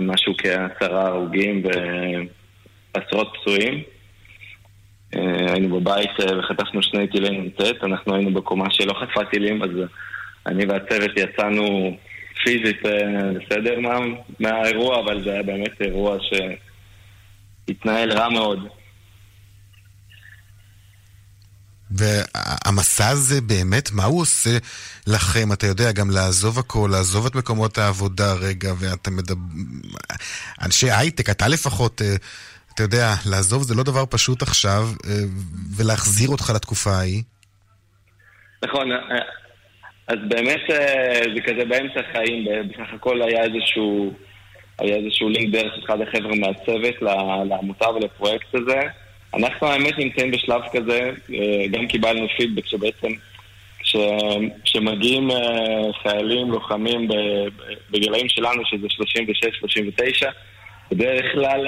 [0.00, 1.62] משהו כעשרה הרוגים
[2.94, 3.82] ועשרות פצועים.
[5.48, 9.70] היינו בבית וחטפנו שני טילי נ"ט, אנחנו היינו בקומה שלא חטפה טילים, אז
[10.46, 11.96] אני והצוות יצאנו
[12.44, 12.92] פיזית אה,
[13.32, 13.98] בסדר מה,
[14.40, 16.18] מהאירוע, אבל זה היה באמת אירוע
[17.68, 18.68] שהתנהל רע מאוד.
[21.90, 24.50] והמסע הזה באמת, מה הוא עושה
[25.06, 25.52] לכם?
[25.52, 29.40] אתה יודע, גם לעזוב הכל, לעזוב את מקומות העבודה רגע, ואתה מדבר...
[30.62, 32.14] אנשי הייטק, אתה לפחות, אה,
[32.74, 35.10] אתה יודע, לעזוב זה לא דבר פשוט עכשיו, אה,
[35.76, 37.22] ולהחזיר אותך לתקופה ההיא.
[38.64, 38.88] נכון,
[40.12, 44.12] אז באמת אה, זה כזה באמצע החיים, בסך הכל היה איזשהו,
[44.78, 47.02] היה איזשהו לינק דרך אחד החבר'ה מהצוות
[47.48, 48.80] לעמותה ולפרויקט הזה.
[49.34, 51.00] אנחנו האמת נמצאים בשלב כזה,
[51.34, 53.08] אה, גם קיבלנו פידבק שבעצם
[54.64, 57.08] כשמגיעים אה, חיילים, לוחמים
[57.90, 60.30] בגילאים שלנו, שזה 36-39,
[60.90, 61.66] בדרך כלל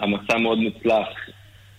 [0.00, 1.08] המסע מאוד מוצלח.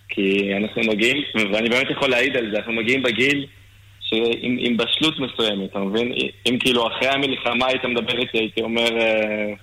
[0.10, 3.46] כי אנחנו מגיעים, ואני באמת יכול להעיד על זה, אנחנו מגיעים בגיל
[4.06, 6.14] שעם, עם בשלות מסוימת, אתה מבין?
[6.50, 9.54] אם כאילו אחרי המלחמה היית מדבר איתי, הייתי אומר, אה,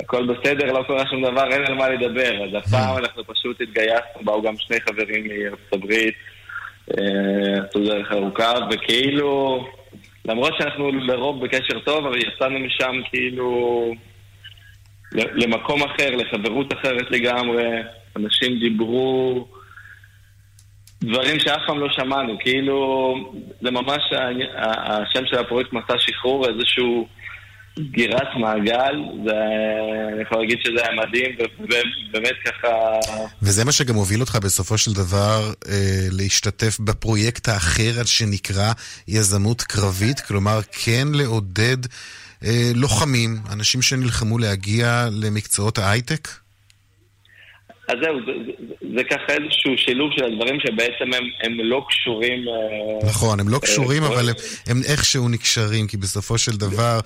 [0.00, 2.44] הכל בסדר, לא קורה שום דבר, אין על מה לדבר.
[2.44, 6.14] אז הפעם אנחנו פשוט התגייסנו, באו גם שני חברים מארצות הברית,
[6.86, 9.64] עשו דרך ארוכה, וכאילו,
[10.24, 13.92] למרות שאנחנו לרוב בקשר טוב, אבל יצאנו משם כאילו
[15.12, 17.64] למקום אחר, לחברות אחרת לגמרי.
[18.16, 19.46] אנשים דיברו
[21.02, 23.14] דברים שאף פעם לא שמענו, כאילו,
[23.62, 24.02] זה ממש
[24.86, 27.08] השם של הפרויקט מסע שחרור, איזשהו
[27.78, 28.94] סגירת מעגל,
[29.26, 29.32] זה,
[30.12, 32.68] אני יכול להגיד שזה היה מדהים, ובאמת ככה...
[33.42, 38.72] וזה מה שגם הוביל אותך בסופו של דבר אה, להשתתף בפרויקט האחר שנקרא
[39.08, 41.76] יזמות קרבית, כלומר כן לעודד
[42.44, 46.28] אה, לוחמים, אנשים שנלחמו להגיע למקצועות ההייטק?
[47.90, 52.48] אז זהו, זה, זה, זה ככה איזשהו שילוב של הדברים שבעצם הם, הם לא קשורים...
[52.48, 54.34] אה, נכון, הם לא קשורים, אבל הם,
[54.66, 57.00] הם איכשהו נקשרים, כי בסופו של דבר...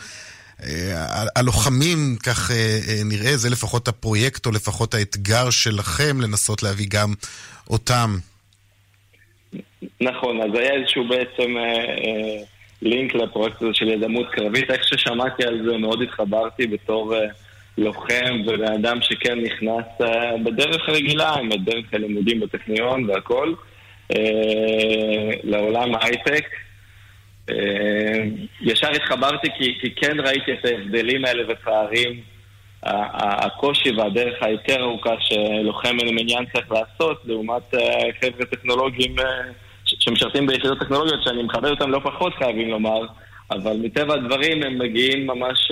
[0.62, 2.56] אה, הלוחמים, כך אה,
[3.04, 7.14] נראה, זה לפחות הפרויקט או לפחות האתגר שלכם לנסות להביא גם
[7.70, 8.16] אותם.
[10.00, 11.54] נכון, אז היה איזשהו בעצם
[12.82, 14.70] לינק לפרויקט הזה של יזמות קרבית.
[14.70, 17.14] איך ששמעתי על זה מאוד התחברתי בתור
[17.78, 20.04] לוחם ובן אדם שכן נכנס uh,
[20.44, 23.54] בדרך רגילה, עם הדרך הלימודים בטכניון והכל,
[24.12, 24.16] uh,
[25.44, 26.46] לעולם ההייטק.
[27.50, 27.54] Uh,
[28.60, 32.20] ישר התחברתי כי, כי כן ראיתי את ההבדלים האלה ופערים,
[32.86, 37.74] הקושי והדרך היותר ארוכה שלוחם מן המניין צריך לעשות, לעומת
[38.20, 39.16] חבר'ה טכנולוגיים
[39.84, 43.06] שמשרתים ביחידות טכנולוגיות, שאני מכבד אותם לא פחות חייבים לומר,
[43.50, 45.70] אבל מטבע הדברים הם מגיעים ממש...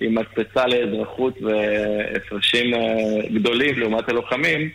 [0.00, 2.80] עם מקפצה לאזרחות והפרשים אה,
[3.34, 4.70] גדולים לעומת הלוחמים.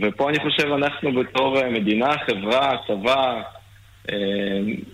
[0.00, 3.42] ופה אני חושב אנחנו בתור אה, מדינה, חברה, צבא,
[4.10, 4.16] אה,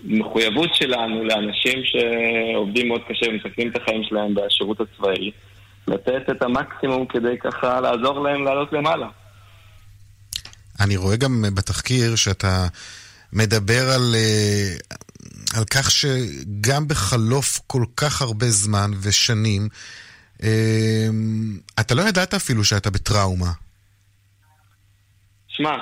[0.03, 5.31] מחויבות שלנו לאנשים שעובדים מאוד קשה ומסכנים את החיים שלהם בשירות הצבאי,
[5.87, 9.07] לתת את המקסימום כדי ככה לעזור להם לעלות למעלה.
[10.79, 12.67] אני רואה גם בתחקיר שאתה
[13.33, 14.15] מדבר על
[15.57, 19.67] על כך שגם בחלוף כל כך הרבה זמן ושנים,
[20.43, 23.51] אמ, אתה לא ידעת אפילו שאתה בטראומה.
[25.47, 25.77] שמע,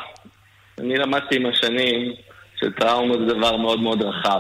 [0.80, 2.14] אני למדתי עם השנים
[2.56, 4.40] שטראומה זה דבר מאוד מאוד רחב.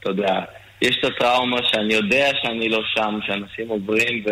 [0.00, 0.40] אתה יודע,
[0.82, 4.24] יש את הטראומה שאני יודע שאני לא שם, שאנשים עוברים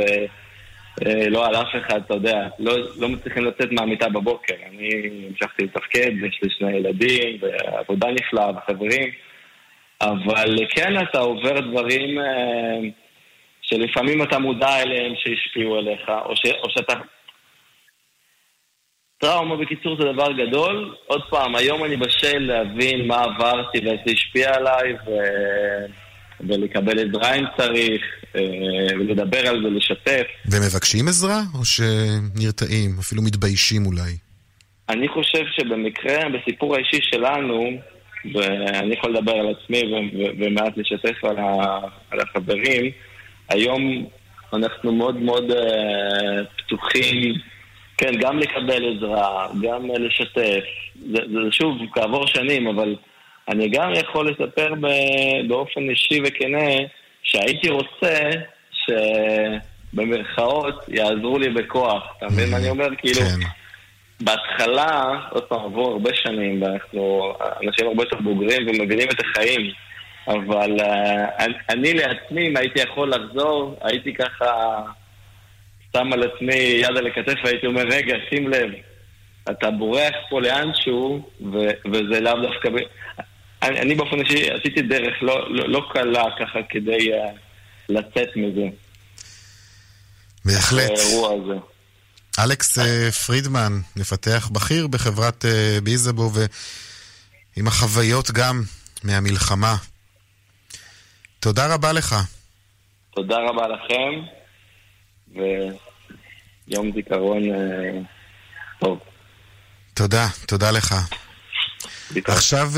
[1.01, 4.55] ולא על אף אחד, אתה יודע, לא, לא מצליחים לצאת מהמיטה בבוקר.
[4.71, 4.89] אני
[5.29, 9.11] המשכתי לתפקד, יש לי שני ילדים, ועבודה נפלאה, וחברים.
[10.01, 12.79] אבל כן אתה עובר דברים אה,
[13.63, 16.95] שלפעמים אתה מודע אליהם שהשפיעו עליך, או, ש, או שאתה...
[19.19, 20.95] טראומה בקיצור זה דבר גדול.
[21.07, 25.11] עוד פעם, היום אני בשל להבין מה עברתי ואיך זה השפיע עליי, ו...
[26.49, 28.03] ולקבל עזרה אם צריך,
[28.37, 30.27] אה, ולדבר על זה, לשתף.
[30.47, 34.13] ומבקשים עזרה, או שנרתעים, אפילו מתביישים אולי?
[34.89, 37.71] אני חושב שבמקרה, בסיפור האישי שלנו,
[38.35, 39.83] ואני יכול לדבר על עצמי
[40.39, 41.37] ומעט לשתף על,
[42.11, 42.91] על החברים.
[43.49, 44.07] היום
[44.53, 45.55] אנחנו מאוד מאוד uh,
[46.57, 47.35] פתוחים,
[47.99, 50.65] כן, גם לקבל עזרה, גם uh, לשתף.
[50.95, 52.97] זה, זה שוב, כעבור שנים, אבל
[53.49, 54.75] אני גם יכול לספר
[55.49, 56.69] באופן אישי וכנה
[57.23, 58.31] שהייתי רוצה
[59.93, 62.03] שבמרכאות יעזרו לי בכוח.
[62.19, 62.89] אתה מבין מה אני אומר?
[62.99, 63.21] כאילו...
[64.21, 67.33] בהתחלה, עוד פעם, עברו הרבה שנים, ואנחנו
[67.67, 69.71] אנשים הרבה יותר בוגרים ומבינים את החיים,
[70.29, 74.81] אבל uh, אני לעצמי, אם הייתי יכול לחזור, הייתי ככה
[75.97, 78.71] שם על עצמי יד על הכתף והייתי אומר, רגע, שים לב,
[79.51, 82.71] אתה בורח פה לאנשהו, ו- וזה לאו דווקא...
[82.71, 82.77] ב...
[83.63, 87.31] אני, אני באופן אישי עשיתי דרך לא, לא, לא קלה ככה כדי uh,
[87.89, 88.67] לצאת מזה.
[90.45, 90.91] בהחלט.
[90.99, 91.70] האירוע הזה.
[92.45, 98.63] אלכס אה, פרידמן, מפתח בכיר בחברת אה, ביזבו, ועם החוויות גם
[99.05, 99.77] מהמלחמה.
[101.41, 102.17] תודה רבה לך.
[103.15, 104.13] תודה רבה לכם,
[105.35, 108.01] ויום זיכרון אה,
[108.81, 108.99] טוב.
[109.95, 110.95] תודה, תודה לך.
[112.27, 112.71] עכשיו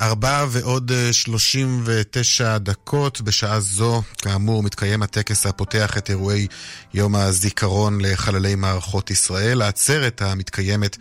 [0.00, 3.20] ארבע ועוד אה, שלושים ותשע דקות.
[3.20, 6.46] בשעה זו, כאמור, מתקיים הטקס הפותח את אירועי
[6.94, 9.62] יום הזיכרון לחללי מערכות ישראל.
[9.62, 10.96] העצרת המתקיימת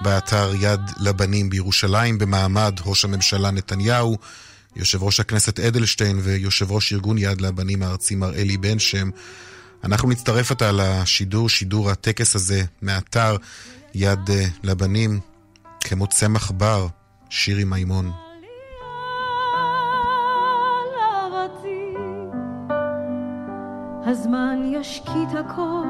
[0.00, 4.18] באתר יד לבנים בירושלים במעמד ראש הממשלה נתניהו,
[4.76, 9.10] יושב ראש הכנסת אדלשטיין ויושב ראש ארגון יד לבנים הארצי מר אלי בן שם.
[9.84, 13.36] אנחנו נצטרף עתה לשידור, שידור הטקס הזה מאתר
[13.94, 15.20] יד אה, לבנים,
[15.80, 16.86] כמו צמח בר.
[17.30, 18.23] שירי מימון.
[24.06, 25.84] הזמן ישקיט הכל.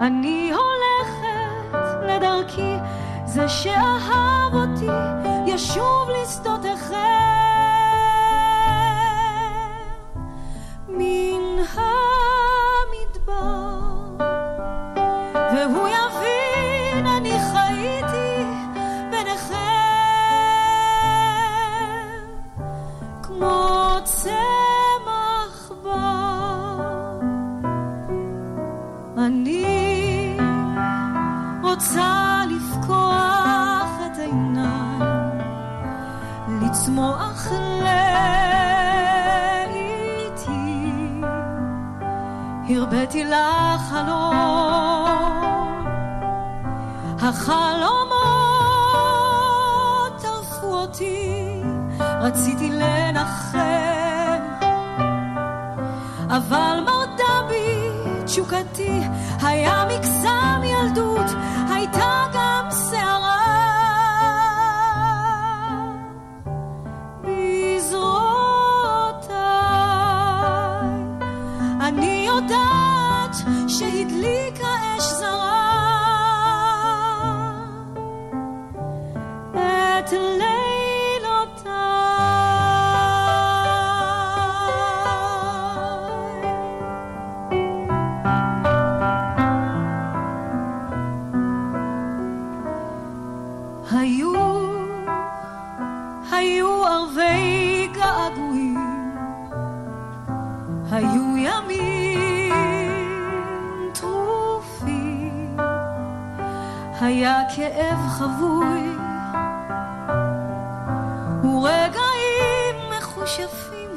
[0.00, 2.74] אני הולכת לדרכי
[3.24, 4.86] זה שאהב אותי
[5.46, 6.64] ישוב לשדות
[43.18, 45.38] הרביתי לך חלום
[47.18, 48.22] החלומות
[50.22, 51.62] טרפו אותי
[52.00, 53.07] רציתי לנחם
[100.90, 102.52] היו ימים
[103.94, 105.56] טרופים,
[107.00, 108.96] היה כאב חבוי,
[111.44, 113.94] ורגעים מחושפים,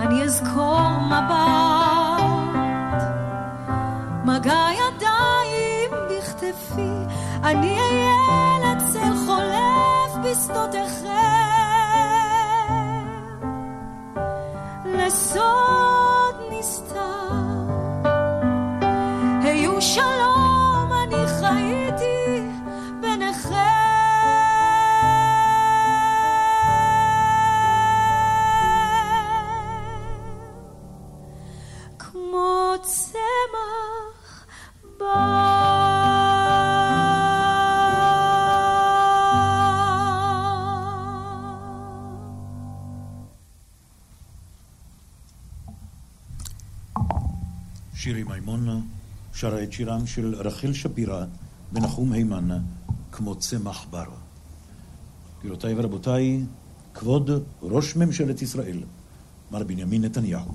[0.00, 2.22] אני אזכור מבט,
[4.24, 6.90] מגע ידיים בכתפי,
[7.44, 11.10] אני אהיה לצל חולף בשדותיכם,
[14.84, 15.65] לסוד
[19.94, 20.35] היו
[49.38, 51.24] שרה את שירם של רחל שפירא
[51.72, 52.48] ונחום הימן,
[53.12, 54.08] כמו צמח בר.
[55.40, 56.44] גבירותיי ורבותיי,
[56.94, 57.30] כבוד
[57.62, 58.82] ראש ממשלת ישראל,
[59.50, 60.54] מר בנימין נתניהו.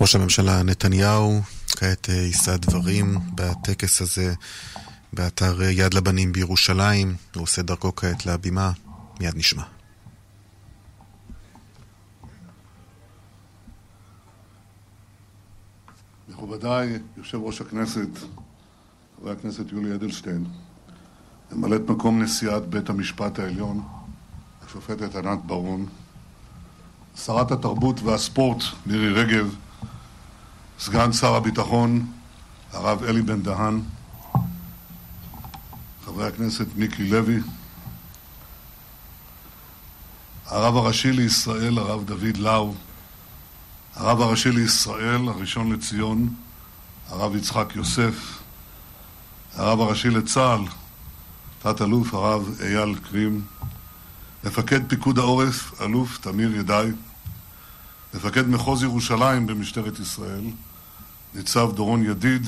[0.00, 4.34] ראש הממשלה נתניהו כעת אה, יישא דברים בטקס הזה
[5.12, 7.16] באתר אה, יד לבנים בירושלים.
[7.34, 8.72] הוא עושה דרכו כעת לבימה,
[9.20, 9.81] מיד נשמע.
[16.42, 18.08] מכובדיי, יושב ראש הכנסת,
[19.20, 20.44] חבר הכנסת יולי אדלשטיין,
[21.52, 23.82] ממלאת מקום נשיאת בית המשפט העליון,
[24.66, 25.86] השופטת ענת ברון,
[27.16, 29.54] שרת התרבות והספורט מירי רגב,
[30.78, 32.06] סגן שר הביטחון
[32.72, 33.80] הרב אלי בן דהן,
[36.04, 37.40] חברי הכנסת מיקי לוי,
[40.46, 42.74] הרב הראשי לישראל הרב דוד לאו,
[43.96, 46.34] הרב הראשי לישראל, הראשון לציון,
[47.08, 48.38] הרב יצחק יוסף,
[49.56, 50.60] הרב הראשי לצה"ל,
[51.62, 53.42] תת-אלוף הרב אייל קרים,
[54.44, 56.90] מפקד פיקוד העורף, אלוף תמיר ידעי,
[58.14, 60.44] מפקד מחוז ירושלים במשטרת ישראל,
[61.34, 62.46] ניצב דורון ידיד,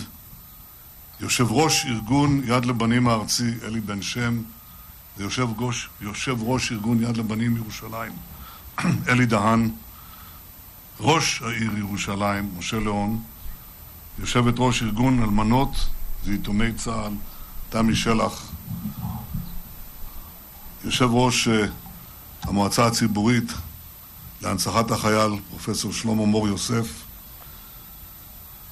[1.20, 4.42] יושב ראש ארגון יד לבנים הארצי אלי בן שם
[5.18, 5.88] ויושב ראש,
[6.38, 8.12] ראש ארגון יד לבנים ירושלים
[9.08, 9.70] אלי דהן,
[11.00, 13.22] ראש העיר ירושלים, משה ליאון,
[14.18, 15.76] יושבת ראש ארגון אלמנות
[16.24, 17.12] ויתומי צה"ל,
[17.70, 18.52] תמי שלח,
[20.84, 21.50] יושב ראש uh,
[22.42, 23.52] המועצה הציבורית
[24.42, 26.86] להנצחת החייל, פרופסור שלמה מור יוסף,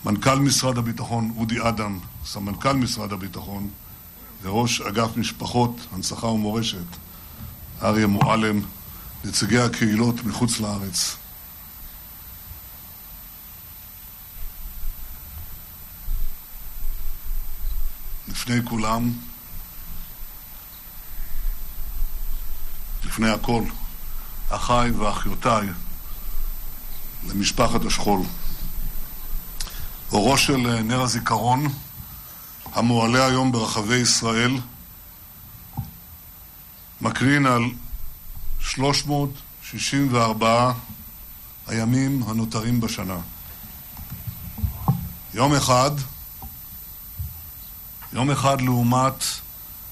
[0.05, 3.69] מנכ"ל משרד הביטחון אודי אדם, סמנכ"ל משרד הביטחון
[4.43, 6.87] וראש אגף משפחות, הנצחה ומורשת
[7.83, 8.61] אריה מועלם,
[9.25, 11.17] נציגי הקהילות מחוץ לארץ,
[18.43, 19.13] לפני כולם,
[23.05, 23.63] לפני הכל,
[24.49, 25.69] אחיי ואחיותיי
[27.29, 28.21] למשפחת השכול.
[30.13, 31.67] אורו של נר הזיכרון
[32.73, 34.61] המועלה היום ברחבי ישראל
[37.01, 37.63] מקרין על
[38.61, 40.73] 364
[41.67, 43.19] הימים הנותרים בשנה.
[45.35, 45.91] יום אחד,
[48.13, 49.25] יום אחד לעומת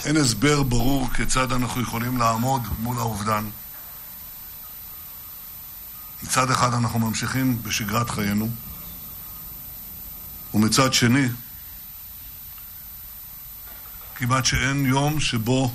[0.04, 3.44] אין הסבר ברור כיצד אנחנו יכולים לעמוד מול האובדן.
[6.22, 8.48] מצד אחד אנחנו ממשיכים בשגרת חיינו,
[10.54, 11.28] ומצד שני,
[14.14, 15.74] כמעט שאין יום שבו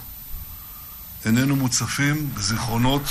[1.26, 3.04] איננו מוצפים בזיכרונות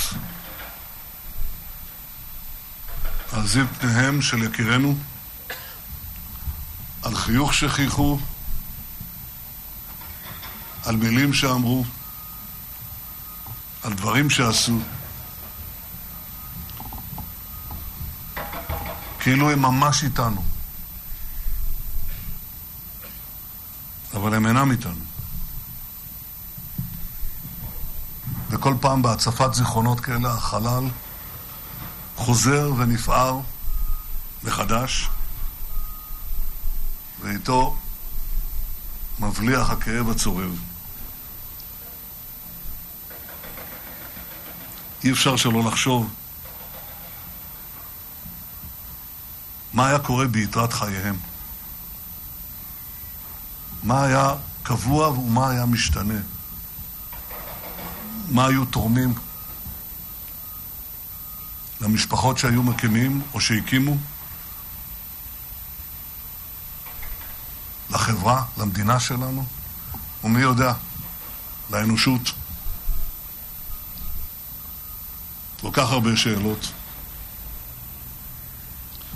[3.31, 4.97] על זיו פניהם של יקירנו,
[7.03, 8.19] על חיוך שחייכו,
[10.85, 11.85] על מילים שאמרו,
[13.83, 14.79] על דברים שעשו.
[19.19, 20.43] כאילו הם ממש איתנו.
[24.13, 25.05] אבל הם אינם איתנו.
[28.49, 30.83] וכל פעם בהצפת זיכרונות כאלה החלל
[32.15, 33.39] חוזר ונפער
[34.43, 35.09] מחדש,
[37.21, 37.77] ואיתו
[39.19, 40.68] מבליח הכאב הצורב.
[45.03, 46.13] אי אפשר שלא לחשוב
[49.73, 51.15] מה היה קורה ביתרת חייהם.
[53.83, 54.33] מה היה
[54.63, 56.19] קבוע ומה היה משתנה.
[58.29, 59.13] מה היו תורמים
[61.81, 63.97] למשפחות שהיו מקימים או שהקימו,
[67.89, 69.45] לחברה, למדינה שלנו,
[70.23, 70.73] ומי יודע,
[71.69, 72.31] לאנושות.
[75.61, 76.71] כל כך הרבה שאלות.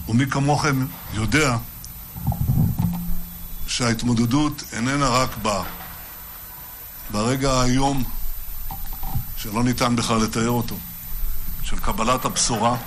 [0.10, 1.58] ומי כמוכם יודע
[3.68, 5.64] שההתמודדות איננה רק בה,
[7.12, 8.04] ברגע האיום
[9.38, 10.76] שלא ניתן בכלל לתאר אותו,
[11.64, 12.78] של קבלת הבשורה,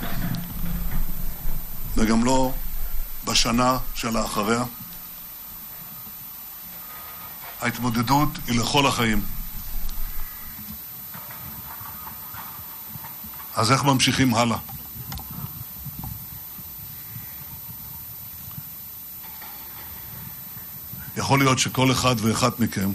[1.97, 2.53] וגם לא
[3.25, 4.63] בשנה שלאחריה.
[7.61, 9.36] ההתמודדות היא לכל החיים.
[13.57, 14.57] אז איך ממשיכים הלאה?
[21.17, 22.91] יכול להיות שכל אחד ואחת מכם,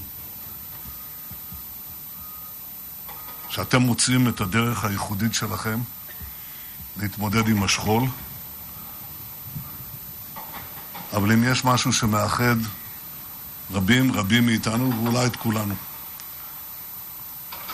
[3.49, 5.81] שאתם מוצאים את הדרך הייחודית שלכם
[6.97, 8.03] להתמודד עם השכול,
[11.13, 12.57] אבל אם יש משהו שמאחד
[13.71, 15.75] רבים רבים מאיתנו, ואולי את כולנו,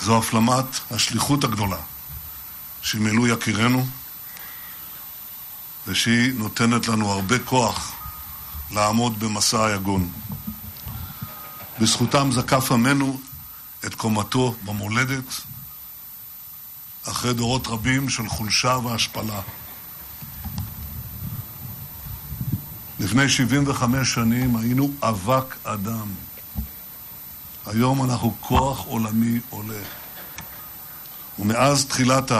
[0.01, 1.78] זו הפלמת השליחות הגדולה
[2.82, 3.86] שמילאו יקירנו,
[5.86, 7.92] ושהיא נותנת לנו הרבה כוח
[8.70, 10.10] לעמוד במסע היגון.
[11.80, 13.20] בזכותם זקף עמנו
[13.86, 15.24] את קומתו במולדת,
[17.08, 19.40] אחרי דורות רבים של חולשה והשפלה.
[23.00, 26.08] לפני 75 שנים היינו אבק אדם.
[27.66, 29.82] היום אנחנו כוח עולמי עולה.
[31.38, 32.32] ומאז תחילת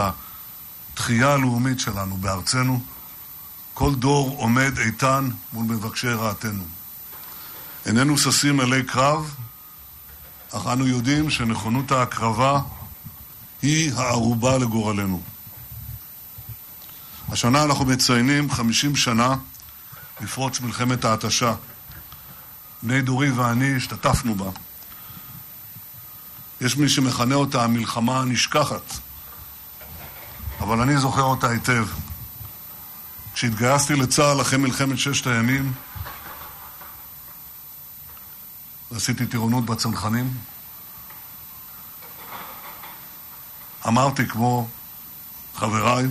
[0.99, 2.81] התחייה הלאומית שלנו בארצנו,
[3.73, 6.63] כל דור עומד איתן מול מבקשי רעתנו.
[7.85, 9.35] איננו ששים אלי קרב,
[10.51, 12.61] אך אנו יודעים שנכונות ההקרבה
[13.61, 15.21] היא הערובה לגורלנו.
[17.31, 19.35] השנה אנחנו מציינים 50 שנה
[20.21, 21.53] לפרוץ מלחמת ההתשה.
[22.83, 24.49] בני דורי ואני השתתפנו בה.
[26.61, 28.99] יש מי שמכנה אותה המלחמה הנשכחת,
[30.59, 31.87] אבל אני זוכר אותה היטב.
[33.33, 35.73] כשהתגייסתי לצה"ל אחרי מלחמת ששת הימים,
[38.91, 40.33] ועשיתי טירונות בצנחנים,
[43.87, 44.67] אמרתי כמו
[45.55, 46.05] חבריי,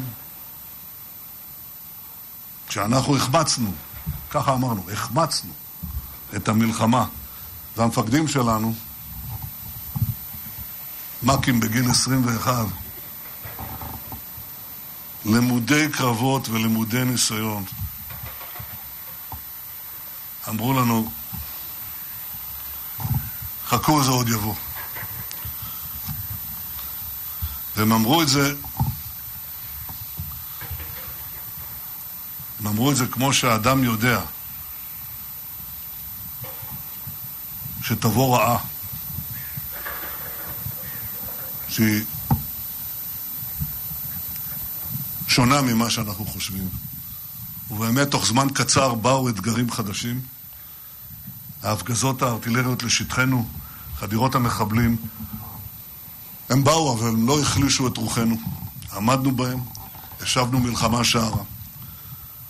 [2.68, 3.72] כשאנחנו החמצנו,
[4.30, 5.52] ככה אמרנו, החמצנו
[6.36, 7.06] את המלחמה,
[7.76, 8.74] והמפקדים שלנו,
[11.22, 12.66] מ"כים בגיל 21,
[15.28, 17.64] למודי קרבות ולמודי ניסיון,
[20.48, 21.12] אמרו לנו,
[23.66, 24.54] חכו זה עוד יבוא.
[27.76, 28.54] והם אמרו את זה,
[32.60, 34.20] הם אמרו את זה כמו שהאדם יודע
[37.82, 38.58] שתבוא רעה,
[41.68, 42.04] שהיא
[45.38, 46.68] שונה ממה שאנחנו חושבים.
[47.70, 50.20] ובאמת, תוך זמן קצר באו אתגרים חדשים.
[51.62, 53.48] ההפגזות הארטילריות לשטחנו,
[53.96, 54.96] חדירות המחבלים,
[56.48, 58.36] הם באו, אבל הם לא החלישו את רוחנו.
[58.96, 59.60] עמדנו בהם,
[60.20, 61.42] השבנו מלחמה שערה.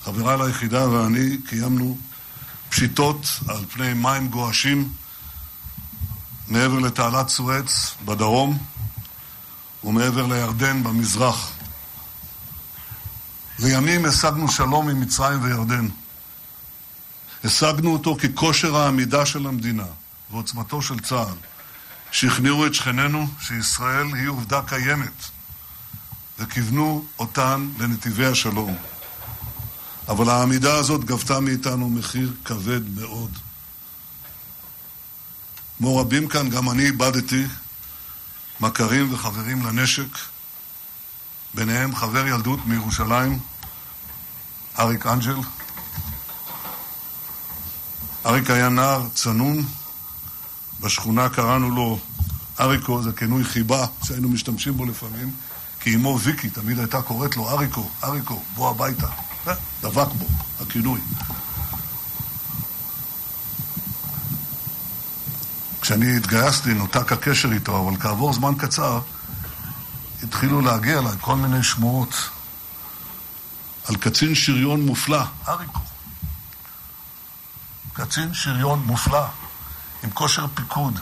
[0.04, 1.98] חבריי ליחידה ואני קיימנו
[2.68, 4.88] פשיטות על פני מים גועשים
[6.48, 8.58] מעבר לתעלת סואץ בדרום
[9.84, 11.57] ומעבר לירדן במזרח.
[13.58, 15.88] לימים השגנו שלום עם מצרים וירדן.
[17.44, 19.86] השגנו אותו כי כושר העמידה של המדינה
[20.30, 21.34] ועוצמתו של צה"ל
[22.10, 25.24] שכנעו את שכנינו שישראל היא עובדה קיימת
[26.38, 28.76] וכיוונו אותן לנתיבי השלום.
[30.08, 33.30] אבל העמידה הזאת גבתה מאיתנו מחיר כבד מאוד.
[35.78, 37.46] כמו רבים כאן, גם אני איבדתי
[38.60, 40.18] מכרים וחברים לנשק,
[41.54, 43.38] ביניהם חבר ילדות מירושלים,
[44.78, 45.36] אריק אנג'ל.
[48.26, 49.64] אריק היה נער צנון,
[50.80, 51.98] בשכונה קראנו לו
[52.60, 55.32] אריקו, זה כינוי חיבה שהיינו משתמשים בו לפעמים,
[55.80, 59.08] כי אמו ויקי תמיד הייתה קוראת לו אריקו, אריקו, בוא הביתה.
[59.82, 60.26] דבק בו,
[60.60, 61.00] הכינוי.
[65.80, 69.00] כשאני התגייסתי נותק הקשר איתו, אבל כעבור זמן קצר
[70.22, 72.30] התחילו להגיע אליי כל מיני שמועות
[73.84, 75.80] על קצין שריון מופלא, אריקו.
[77.92, 79.26] קצין שריון מופלא,
[80.04, 81.00] עם כושר פיקוד,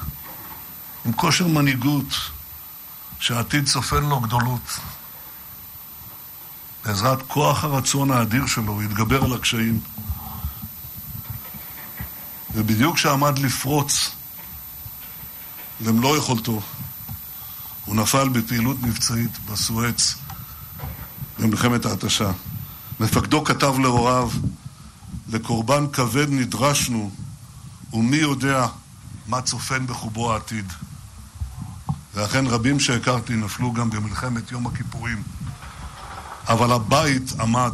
[1.05, 2.07] עם כושר מנהיגות,
[3.19, 4.81] שהעתיד צופן לו גדולות.
[6.85, 9.81] בעזרת כוח הרצון האדיר שלו הוא התגבר על הקשיים.
[12.55, 14.11] ובדיוק כשעמד לפרוץ
[15.81, 16.61] למלוא יכולתו,
[17.87, 20.15] הוא נפל בפעילות מבצעית בסואץ
[21.39, 22.31] במלחמת ההתשה.
[23.01, 24.31] מפקדו כתב להוריו,
[25.29, 27.11] לקורבן כבד נדרשנו,
[27.93, 28.67] ומי יודע
[29.27, 30.73] מה צופן בחובו העתיד.
[32.15, 35.23] ואכן רבים שהכרתי נפלו גם במלחמת יום הכיפורים.
[36.49, 37.73] אבל הבית עמד.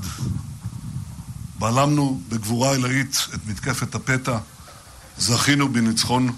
[1.59, 4.39] בלמנו בגבורה עילאית את מתקפת הפתע,
[5.19, 6.33] זכינו בניצחון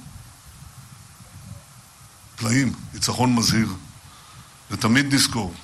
[2.45, 3.69] פלאים, ניצחון מזהיר.
[4.71, 5.55] ותמיד נזכור,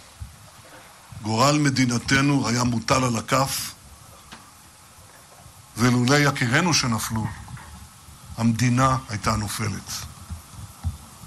[1.22, 3.74] גורל מדינתנו היה מוטל על הכף,
[5.76, 7.26] ולולא יקירינו שנפלו,
[8.36, 9.92] המדינה הייתה נופלת.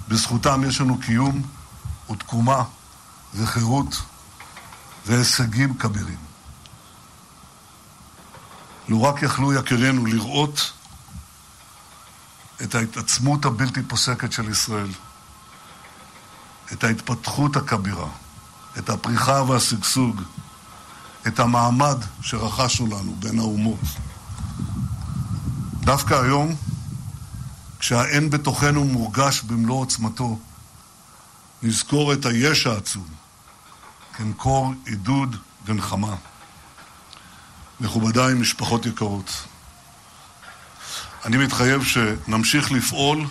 [0.08, 1.42] בזכותם יש לנו קיום
[2.10, 2.64] ותקומה
[3.34, 4.02] וחירות.
[5.06, 6.18] והישגים כבירים.
[8.88, 10.72] לו רק יכלו יקירינו לראות
[12.62, 14.90] את ההתעצמות הבלתי פוסקת של ישראל,
[16.72, 18.08] את ההתפתחות הכבירה,
[18.78, 20.22] את הפריחה והשגשוג,
[21.26, 23.80] את המעמד שרכשנו לנו בין האומות.
[25.80, 26.54] דווקא היום,
[27.78, 30.38] כשהאין בתוכנו מורגש במלוא עוצמתו,
[31.62, 33.06] נזכור את היש העצום
[34.12, 35.36] כמקור עידוד
[35.66, 36.14] ונחמה.
[37.80, 39.30] מכובדיי, משפחות יקרות,
[41.24, 43.26] אני מתחייב שנמשיך לפעול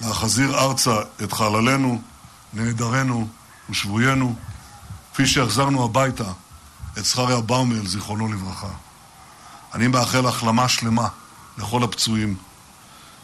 [0.00, 2.02] להחזיר ארצה את חללינו,
[2.56, 3.28] נעדרינו
[3.70, 4.34] ושבויינו,
[5.12, 6.32] כפי שהחזרנו הביתה
[6.98, 8.68] את זכריה באומל, זיכרונו לברכה.
[9.74, 11.08] אני מאחל החלמה שלמה
[11.58, 12.36] לכל הפצועים,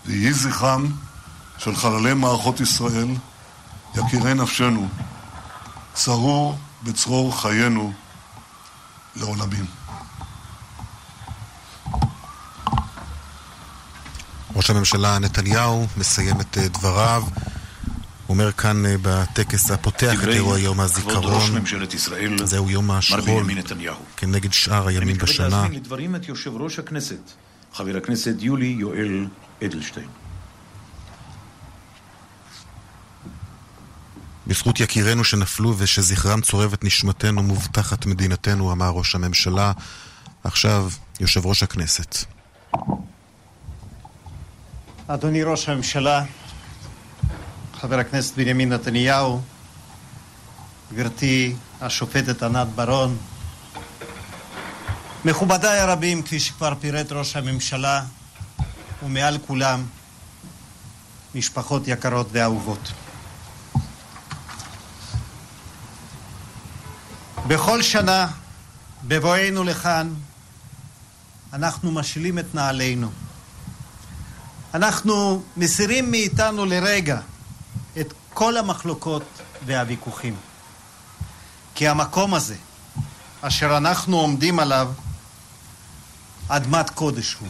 [0.07, 0.87] ויהי זכרם
[1.59, 3.09] של חללי מערכות ישראל,
[3.95, 4.89] יקירי נפשנו,
[5.95, 7.93] צרור בצרור חיינו
[9.17, 9.67] לעולמים.
[14.55, 17.25] ראש הממשלה נתניהו מסיים את אה, דבריו.
[18.29, 21.65] אומר כאן אה, בטקס הפותח את אירוע יום הזיכרון.
[22.45, 23.43] זהו יום השכול.
[24.17, 25.47] כנגד שאר הימים בשנה.
[25.47, 27.31] אני מתכבד להזמין לדברים את יושב ראש הכנסת,
[27.73, 29.27] חבר הכנסת יולי יואל
[29.65, 30.09] אדלשטיין.
[34.47, 39.73] בזכות יקירינו שנפלו ושזכרם צורב את נשמתנו מובטחת מדינתנו, אמר ראש הממשלה.
[40.45, 42.17] עכשיו, יושב ראש הכנסת.
[45.07, 46.25] אדוני ראש הממשלה,
[47.83, 49.41] חבר הכנסת בנימין נתניהו,
[50.93, 53.17] גברתי השופטת ענת ברון,
[55.25, 58.05] מכובדיי הרבים, כפי שכבר פירט ראש הממשלה,
[59.03, 59.83] ומעל כולם,
[61.35, 62.93] משפחות יקרות ואהובות.
[67.47, 68.27] בכל שנה,
[69.05, 70.15] בבואנו לכאן,
[71.53, 73.11] אנחנו משילים את נעלינו.
[74.75, 77.21] אנחנו מסירים מאיתנו לרגע
[78.01, 79.23] את כל המחלוקות
[79.67, 80.37] והוויכוחים.
[81.75, 82.57] כי המקום הזה,
[83.41, 84.93] אשר אנחנו עומדים עליו,
[86.49, 87.49] אדמת קודש הוא.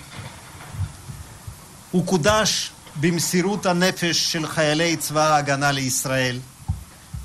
[1.91, 2.71] הוא קודש
[3.01, 6.41] במסירות הנפש של חיילי צבא ההגנה לישראל,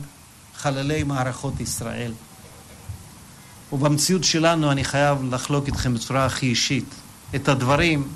[0.57, 2.13] חללי מערכות ישראל.
[3.73, 6.85] ובמציאות שלנו אני חייב לחלוק איתכם בצורה הכי אישית.
[7.35, 8.09] את הדברים,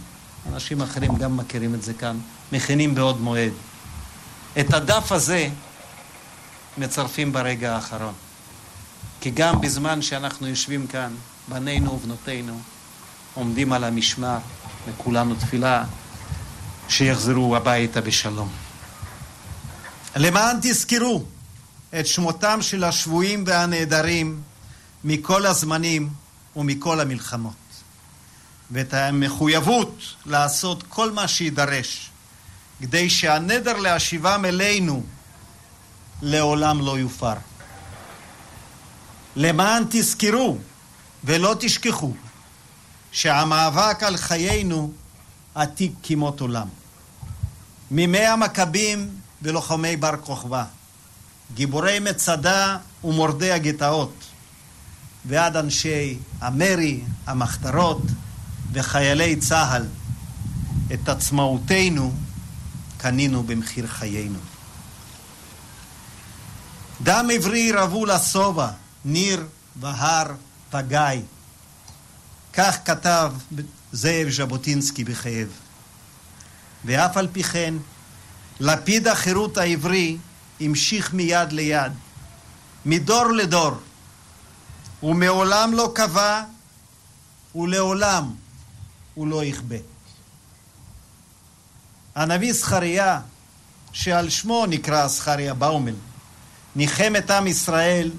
[0.53, 2.19] אנשים אחרים גם מכירים את זה כאן,
[2.53, 3.53] מכינים בעוד מועד.
[4.61, 5.49] את הדף הזה
[6.79, 8.15] מצרפים ברגע האחרון.
[9.21, 11.15] כי גם בזמן שאנחנו יושבים כאן,
[11.49, 12.61] בנינו ובנותינו
[13.35, 14.39] עומדים על המשמר,
[14.89, 15.85] וכולנו תפילה
[16.89, 18.49] שיחזרו הביתה בשלום.
[20.17, 21.25] למען תזכרו
[22.01, 24.43] את שמותם של השבויים והנעדרים
[25.05, 26.09] מכל הזמנים
[26.57, 27.55] ומכל המלחמות,
[28.71, 32.11] ואת המחויבות לעשות כל מה שידרש
[32.81, 35.03] כדי שהנדר להשיבם אלינו
[36.23, 37.35] לעולם לא יופר.
[39.37, 40.59] למען תזכרו
[41.25, 42.13] ולא תשכחו
[43.13, 44.93] שהמאבק על חיינו
[45.55, 46.69] עתיק כמות עולם.
[47.91, 49.11] מימי המכבים
[49.43, 50.65] ולוחמי בר כוכבא,
[51.55, 54.15] גיבורי מצדה ומורדי הגטאות,
[55.25, 58.03] ועד אנשי המרי, המחתרות
[58.73, 59.85] וחיילי צה"ל,
[60.95, 62.13] את עצמאותנו
[62.97, 64.39] קנינו במחיר חיינו.
[67.03, 68.69] דם עברי רבו לשובע,
[69.05, 69.47] ניר
[69.81, 70.27] והר
[70.71, 71.23] פגאי.
[72.53, 73.33] כך כתב
[73.93, 75.49] זאב ז'בוטינסקי בכאב.
[76.89, 77.75] ואף על פי כן,
[78.61, 80.17] לפיד החירות העברי
[80.61, 81.93] המשיך מיד ליד,
[82.85, 83.71] מדור לדור,
[85.03, 86.43] ומעולם לא קבע
[87.55, 88.35] ולעולם
[89.15, 89.77] הוא לא יכבה.
[92.15, 93.21] הנביא זכריה,
[93.93, 95.95] שעל שמו נקרא זכריה באומל,
[96.77, 98.11] ניחם את עם ישראל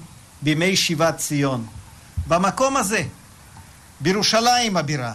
[0.42, 1.66] בימי שיבת ציון,
[2.28, 3.02] במקום הזה,
[4.00, 5.14] בירושלים הבירה,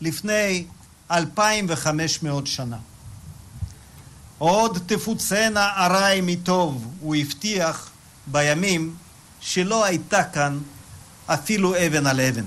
[0.00, 0.66] לפני
[1.10, 2.76] 2,500 שנה.
[4.38, 7.90] עוד תפוצנה ערי מטוב, הוא הבטיח
[8.26, 8.94] בימים
[9.40, 10.58] שלא הייתה כאן
[11.26, 12.44] אפילו אבן על אבן.